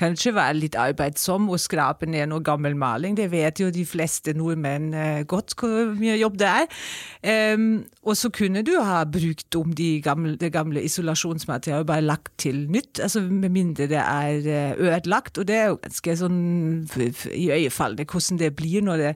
Kanskje 0.00 0.34
være 0.36 0.58
litt 0.58 0.76
arbeidsom 0.76 1.48
og 1.48 1.60
skrape 1.62 2.08
ned 2.10 2.28
noe 2.28 2.44
gammel 2.44 2.76
maling. 2.76 3.16
Det 3.16 3.30
vet 3.32 3.62
jo 3.62 3.70
de 3.72 3.86
fleste 3.88 4.34
nordmenn 4.36 4.92
eh, 4.92 5.22
godt 5.28 5.56
hvor 5.56 5.94
mye 5.96 6.18
jobb 6.20 6.36
det 6.40 6.50
er. 6.50 6.68
og 8.04 8.16
så 8.16 8.30
kunne 8.32 8.62
du 8.66 8.74
ha 8.84 9.04
brukt 9.04 9.56
om 9.56 9.72
de 9.76 10.00
gamle, 10.04 10.36
det 10.36 10.52
gamle 10.52 10.82
isolasjonsmaterialet 10.84 11.88
bare 11.88 12.04
lagt 12.04 12.32
til 12.38 12.66
nytt, 12.70 13.00
altså 13.00 13.22
med 13.24 13.50
mindre 13.50 13.88
det 13.88 14.00
er 14.00 14.48
eh, 14.48 14.74
ødelagt. 14.76 15.38
Og 15.38 15.48
det 15.48 15.56
er 15.56 15.70
jo 15.70 15.80
ganske 15.80 16.16
sånn 16.20 16.42
iøynefallende 16.90 18.04
hvordan 18.04 18.42
det 18.42 18.56
blir 18.56 18.84
når 18.84 19.06
det 19.06 19.14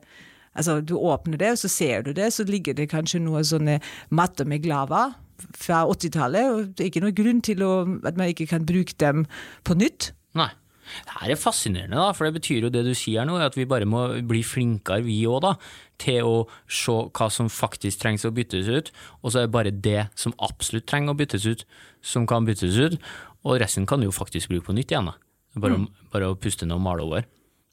Altså, 0.55 0.77
du 0.81 0.95
åpner 0.95 1.35
det, 1.35 1.49
og 1.51 1.59
så 1.59 1.69
ser 1.69 2.05
du 2.07 2.13
det, 2.15 2.29
så 2.31 2.45
ligger 2.47 2.77
det 2.79 2.85
kanskje 2.93 3.19
noe 3.19 3.41
sånne 3.43 3.81
matter 4.15 4.47
med 4.47 4.63
glava 4.63 5.09
fra 5.53 5.85
80-tallet. 5.91 6.51
og 6.51 6.75
Det 6.75 6.85
er 6.85 6.91
ikke 6.93 7.05
noen 7.05 7.17
grunn 7.17 7.41
til 7.45 7.65
å, 7.67 7.73
at 8.07 8.21
man 8.21 8.31
ikke 8.33 8.49
kan 8.51 8.67
bruke 8.69 8.97
dem 9.01 9.27
på 9.67 9.77
nytt. 9.79 10.13
Nei. 10.39 10.51
Det 10.85 11.15
her 11.17 11.33
er 11.33 11.41
fascinerende, 11.41 11.97
da, 11.97 12.13
for 12.13 12.29
det 12.29 12.37
betyr 12.37 12.67
jo 12.67 12.71
det 12.73 12.83
du 12.85 12.93
sier 12.99 13.25
nå, 13.25 13.39
at 13.41 13.57
vi 13.57 13.65
bare 13.69 13.89
må 13.89 14.03
bli 14.29 14.43
flinkere, 14.45 15.05
vi 15.07 15.23
òg, 15.25 15.41
da, 15.41 15.55
til 16.03 16.29
å 16.29 16.35
se 16.69 16.97
hva 17.17 17.31
som 17.33 17.49
faktisk 17.49 18.03
trengs 18.03 18.27
å 18.29 18.33
byttes 18.37 18.69
ut, 18.69 18.91
og 19.23 19.33
så 19.33 19.41
er 19.41 19.47
det 19.47 19.55
bare 19.55 19.73
det 19.73 20.03
som 20.21 20.37
absolutt 20.45 20.85
trenger 20.91 21.15
å 21.15 21.19
byttes 21.19 21.49
ut, 21.49 21.65
som 22.05 22.29
kan 22.29 22.45
byttes 22.45 22.77
ut, 22.77 22.99
og 23.45 23.61
resten 23.65 23.89
kan 23.89 24.01
du 24.01 24.11
jo 24.11 24.15
faktisk 24.15 24.53
bruke 24.53 24.69
på 24.69 24.77
nytt 24.77 24.93
igjen. 24.93 25.09
da. 25.09 25.17
Bare, 25.57 25.81
mm. 25.81 25.89
bare 26.13 26.29
å 26.33 26.39
puste 26.41 26.69
ned 26.69 26.77
og 26.77 26.85
male 26.85 27.05
over. 27.07 27.27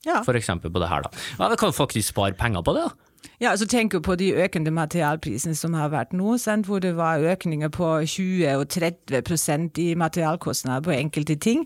Ja. 0.05 0.21
For 0.25 0.38
eksempel 0.38 0.71
på 0.73 0.81
det 0.81 0.89
her, 0.89 1.05
da. 1.05 1.12
Ja, 1.38 1.49
Vi 1.51 1.60
kan 1.62 1.73
faktisk 1.75 2.13
spare 2.13 2.38
penger 2.38 2.63
på 2.65 2.73
det, 2.77 2.88
da. 2.88 3.11
Ja, 3.41 3.49
altså 3.49 3.65
tenk 3.65 3.95
på 4.05 4.15
de 4.19 4.29
økende 4.38 4.69
materialprisene 4.73 5.55
som 5.57 5.73
har 5.77 5.89
vært 5.93 6.12
nå, 6.13 6.36
sant? 6.41 6.67
hvor 6.69 6.81
det 6.84 6.93
var 6.97 7.23
økninger 7.25 7.71
på 7.73 7.88
20 8.05 8.51
og 8.53 8.67
30% 8.69 9.79
i 9.81 9.88
materialkostnader 9.97 10.86
på 10.86 10.93
enkelte 10.93 11.38
ting. 11.41 11.63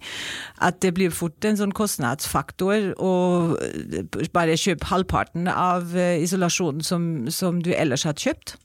At 0.64 0.80
det 0.84 0.94
blir 0.96 1.12
fort 1.12 1.44
en 1.48 1.60
sånn 1.60 1.76
kostnadsfaktor 1.76 2.94
å 2.96 3.14
bare 4.36 4.56
kjøpe 4.60 4.88
halvparten 4.88 5.50
av 5.52 5.92
eh, 6.00 6.22
isolasjonen 6.24 6.86
som, 6.86 7.10
som 7.28 7.60
du 7.64 7.74
ellers 7.76 8.08
hadde 8.08 8.24
kjøpt. 8.24 8.56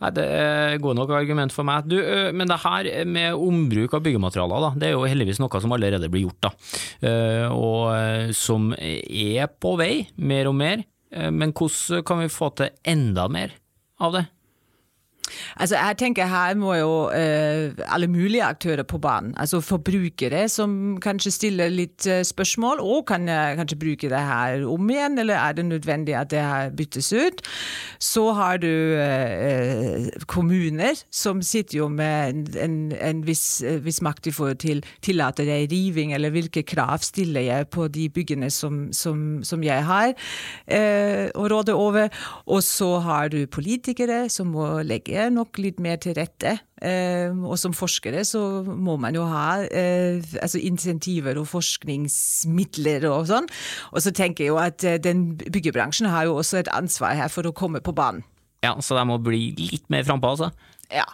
Nei, 0.00 0.10
Det 0.16 0.24
er 0.24 0.80
gode 0.82 0.98
nok 0.98 1.12
argument 1.16 1.52
for 1.52 1.68
meg. 1.68 1.84
Du, 1.88 1.98
men 2.32 2.48
det 2.48 2.62
her 2.64 2.88
med 3.08 3.36
ombruk 3.36 3.92
av 3.96 4.02
byggematerialer, 4.04 4.66
da, 4.66 4.72
det 4.80 4.88
er 4.88 4.96
jo 4.96 5.04
heldigvis 5.08 5.40
noe 5.40 5.60
som 5.62 5.76
allerede 5.76 6.08
blir 6.12 6.26
gjort. 6.26 6.48
da, 6.48 7.12
Og 7.52 8.34
som 8.36 8.72
er 8.80 9.46
på 9.52 9.76
vei, 9.80 9.92
mer 10.16 10.50
og 10.50 10.58
mer. 10.58 10.84
Men 11.14 11.52
hvordan 11.54 12.04
kan 12.06 12.18
vi 12.24 12.30
få 12.32 12.48
til 12.58 12.72
enda 12.90 13.28
mer 13.30 13.52
av 14.02 14.16
det? 14.16 14.24
Altså 15.56 15.76
jeg 15.78 15.98
tenker 15.98 16.28
Her 16.30 16.54
må 16.58 16.74
jo 16.78 16.92
uh, 17.10 17.72
alle 17.88 18.08
mulige 18.10 18.44
aktører 18.44 18.82
på 18.82 18.98
banen. 18.98 19.34
Altså 19.40 19.60
Forbrukere 19.60 20.48
som 20.48 20.98
kanskje 21.02 21.32
stiller 21.34 21.72
litt 21.72 22.06
uh, 22.10 22.22
spørsmål. 22.22 22.80
og 22.80 23.06
kan 23.06 23.28
jeg 23.28 23.56
kanskje 23.56 23.78
bruke 23.78 24.10
det 24.10 24.20
her 24.20 24.64
om 24.68 24.90
igjen, 24.90 25.18
eller 25.18 25.34
er 25.34 25.52
det 25.52 25.66
nødvendig 25.66 26.14
at 26.14 26.30
det 26.30 26.40
her 26.40 26.70
byttes 26.70 27.12
ut? 27.12 27.42
Så 27.98 28.32
har 28.32 28.56
du 28.56 28.68
uh, 28.68 30.08
kommuner 30.26 30.94
som 31.10 31.42
sitter 31.42 31.78
jo 31.78 31.88
med 31.88 32.56
en, 32.56 32.92
en 32.92 33.26
viss, 33.26 33.62
viss, 33.84 34.02
makt 34.02 34.26
i 34.26 34.34
forhold 34.34 34.58
til 34.60 34.84
tillater 35.02 35.44
jeg 35.44 35.70
riving, 35.72 36.14
eller 36.14 36.30
hvilke 36.30 36.62
krav 36.62 36.98
stiller 37.02 37.40
jeg 37.40 37.68
på 37.68 37.88
de 37.88 38.08
byggene 38.08 38.50
som, 38.50 38.92
som, 38.92 39.42
som 39.44 39.62
jeg 39.64 39.84
har 39.84 40.12
å 41.34 41.46
råde 41.48 41.74
over. 41.74 42.10
Og 42.46 42.62
så 42.64 42.98
har 43.04 43.30
du 43.32 43.46
politikere 43.46 44.28
som 44.32 44.52
må 44.54 44.82
legge 44.86 45.23
nok 45.32 45.58
litt 45.62 45.80
mer 45.82 45.96
til 46.02 46.16
rette. 46.18 46.56
Eh, 46.84 47.32
og 47.32 47.56
som 47.60 47.72
forskere 47.76 48.24
så 48.28 48.40
må 48.66 48.96
man 49.00 49.16
jo 49.16 49.24
ha 49.30 49.62
eh, 49.64 50.20
altså 50.42 50.60
insentiver 50.60 51.38
og 51.40 51.48
forskningsmidler 51.52 53.06
og 53.08 53.28
sånn. 53.30 53.48
Og 53.92 54.04
så 54.04 54.12
tenker 54.14 54.44
jeg 54.44 54.52
jo 54.52 54.60
at 54.60 54.84
eh, 54.84 55.00
den 55.02 55.34
byggebransjen 55.38 56.10
har 56.12 56.28
jo 56.28 56.38
også 56.42 56.60
et 56.60 56.72
ansvar 56.74 57.16
her 57.18 57.32
for 57.32 57.48
å 57.48 57.54
komme 57.56 57.80
på 57.84 57.96
banen. 57.96 58.24
Ja, 58.64 58.74
Så 58.80 58.96
de 58.96 59.04
må 59.04 59.18
bli 59.20 59.50
litt 59.58 59.90
mer 59.92 60.06
frampå, 60.08 60.34
altså? 60.36 60.50
Ja. 60.92 61.04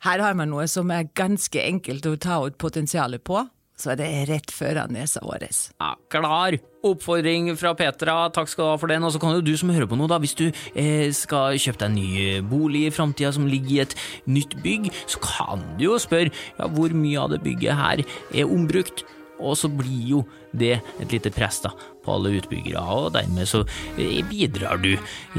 Her 0.00 0.22
har 0.22 0.36
man 0.38 0.48
noe 0.52 0.64
som 0.70 0.90
er 0.94 1.10
ganske 1.18 1.60
enkelt 1.60 2.06
å 2.08 2.14
ta 2.16 2.38
ut 2.46 2.56
potensialet 2.58 3.22
på 3.26 3.42
så 3.80 3.96
det 3.98 4.08
er 4.08 4.28
rett 4.30 4.52
foran 4.54 4.92
nesa 4.94 5.22
vår. 5.24 5.48
Ja, 5.80 5.94
klar 6.12 6.58
oppfordring 6.86 7.50
fra 7.60 7.74
Petra, 7.76 8.16
takk 8.32 8.48
skal 8.50 8.64
du 8.64 8.72
ha 8.72 8.80
for 8.80 8.92
den. 8.92 9.04
Og 9.04 9.14
så 9.14 9.20
kan 9.22 9.36
jo 9.36 9.44
du 9.44 9.52
som 9.58 9.72
hører 9.72 9.88
på 9.90 9.98
nå, 10.00 10.08
da, 10.10 10.20
hvis 10.22 10.36
du 10.38 10.48
eh, 10.48 11.08
skal 11.16 11.58
kjøpe 11.60 11.82
deg 11.82 11.88
en 11.90 11.98
ny 11.98 12.40
bolig 12.50 12.86
i 12.88 12.94
framtida 12.94 13.32
som 13.36 13.48
ligger 13.50 13.76
i 13.76 13.84
et 13.84 13.96
nytt 14.30 14.58
bygg, 14.64 14.90
så 15.10 15.22
kan 15.24 15.64
du 15.78 15.90
jo 15.90 16.00
spørre 16.00 16.32
ja, 16.32 16.68
hvor 16.68 16.94
mye 16.96 17.20
av 17.20 17.32
det 17.34 17.42
bygget 17.46 17.80
her 17.80 18.04
er 18.04 18.44
ombrukt. 18.50 19.04
Og 19.40 19.54
så 19.56 19.70
blir 19.72 20.02
jo 20.04 20.18
det 20.52 20.74
et 21.00 21.12
lite 21.14 21.30
press 21.32 21.62
da, 21.64 21.70
på 22.04 22.12
alle 22.12 22.34
utbyggere, 22.36 22.82
og 22.82 23.14
dermed 23.14 23.48
så 23.48 23.62
eh, 23.96 24.20
bidrar 24.28 24.82
du 24.82 24.90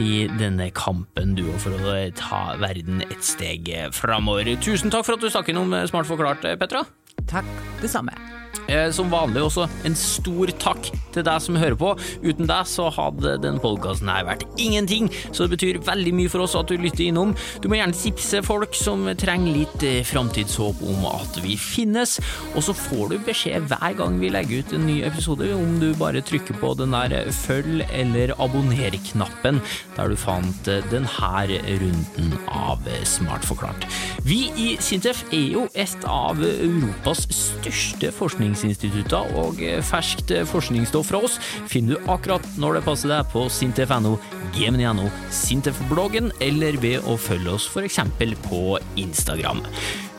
i 0.01 0.23
denne 0.39 0.71
kampen 0.73 1.36
du 1.38 1.43
for 1.62 1.75
å 1.77 1.99
ta 2.17 2.41
verden 2.62 3.06
et 3.06 3.21
steg 3.25 3.69
framover. 3.93 4.56
Tusen 4.63 4.93
takk 4.93 5.06
for 5.06 5.17
at 5.17 5.21
du 5.21 5.30
stakk 5.30 5.54
innom 5.54 5.75
Smart 5.91 6.10
forklart, 6.10 6.49
Petra. 6.58 6.86
Takk, 7.28 7.47
det 7.82 7.91
samme. 7.91 8.15
Eh, 8.71 8.89
som 8.93 9.12
vanlig 9.12 9.43
også 9.43 9.65
en 9.88 9.95
stor 9.97 10.52
takk 10.62 10.89
til 11.12 11.26
deg 11.28 11.43
som 11.43 11.58
hører 11.60 11.78
på. 11.80 11.91
Uten 12.24 12.47
deg 12.50 12.67
så 12.69 12.88
hadde 12.93 13.36
den 13.43 13.60
podkasten 13.62 14.12
her 14.12 14.28
vært 14.28 14.45
ingenting, 14.62 15.10
så 15.32 15.45
det 15.45 15.58
betyr 15.58 15.82
veldig 15.88 16.13
mye 16.15 16.32
for 16.32 16.45
oss 16.45 16.56
at 16.60 16.71
du 16.71 16.78
lytter 16.80 17.10
innom. 17.10 17.34
Du 17.63 17.67
må 17.71 17.80
gjerne 17.80 17.97
tipse 17.97 18.41
folk 18.45 18.76
som 18.78 19.08
trenger 19.19 19.58
litt 19.58 19.86
eh, 19.88 20.02
framtidshåp 20.08 20.84
om 20.88 21.04
at 21.12 21.41
vi 21.43 21.58
finnes, 21.60 22.17
og 22.56 22.63
så 22.67 22.76
får 22.78 23.12
du 23.12 23.17
beskjed 23.28 23.67
hver 23.71 23.97
gang 24.00 24.19
vi 24.21 24.32
legger 24.32 24.63
ut 24.63 24.76
en 24.78 24.88
ny 24.88 25.02
episode, 25.08 25.50
om 25.56 25.80
du 25.82 25.91
bare 26.00 26.24
trykker 26.24 26.60
på 26.62 26.74
den 26.80 26.95
der 26.95 27.32
følg 27.36 27.84
eller 27.89 28.36
abonner-knappen 28.39 29.60
der 29.97 30.12
du 30.12 30.19
fant 30.19 30.71
eh, 30.71 30.84
denne 30.91 31.10
runden 31.12 32.34
av 32.47 32.88
Smart 33.08 33.43
forklart. 33.45 33.86
Vi 34.26 34.45
i 34.60 34.67
Sintef 34.82 35.24
er 35.34 35.47
jo 35.56 35.65
et 35.80 36.06
av 36.08 36.39
Europas 37.01 37.23
største 37.33 38.11
forskningsinstitutter 38.13 39.31
og 39.41 39.57
ferskt 39.87 40.29
forskningsstoff 40.51 41.09
fra 41.09 41.21
oss 41.25 41.39
finner 41.69 41.97
du 41.97 42.11
akkurat 42.13 42.45
når 42.61 42.77
det 42.77 42.83
passer 42.85 43.09
deg 43.09 43.31
på 43.31 43.47
sintef.no, 43.49 44.13
gmn.no, 44.53 45.07
Sintef-bloggen 45.33 46.29
eller 46.45 46.77
ved 46.83 47.07
å 47.09 47.17
følge 47.17 47.55
oss 47.55 47.65
f.eks. 47.71 47.97
på 48.45 48.77
Instagram. 49.01 49.63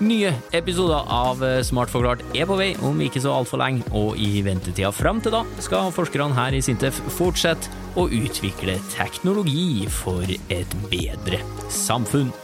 Nye 0.03 0.33
episoder 0.51 1.07
av 1.07 1.45
Smart 1.63 1.93
forklart 1.93 2.25
er 2.35 2.51
på 2.51 2.59
vei 2.59 2.73
om 2.83 2.99
ikke 3.05 3.23
så 3.23 3.37
altfor 3.37 3.63
lenge, 3.63 3.87
og 3.95 4.19
i 4.19 4.43
ventetida 4.43 4.91
fram 4.91 5.23
til 5.23 5.37
da 5.37 5.45
skal 5.63 5.95
forskerne 5.95 6.35
her 6.35 6.59
i 6.59 6.65
Sintef 6.65 6.99
fortsette 7.15 7.71
å 7.95 8.09
utvikle 8.11 8.81
teknologi 8.91 9.87
for 10.03 10.27
et 10.27 10.79
bedre 10.91 11.45
samfunn. 11.71 12.35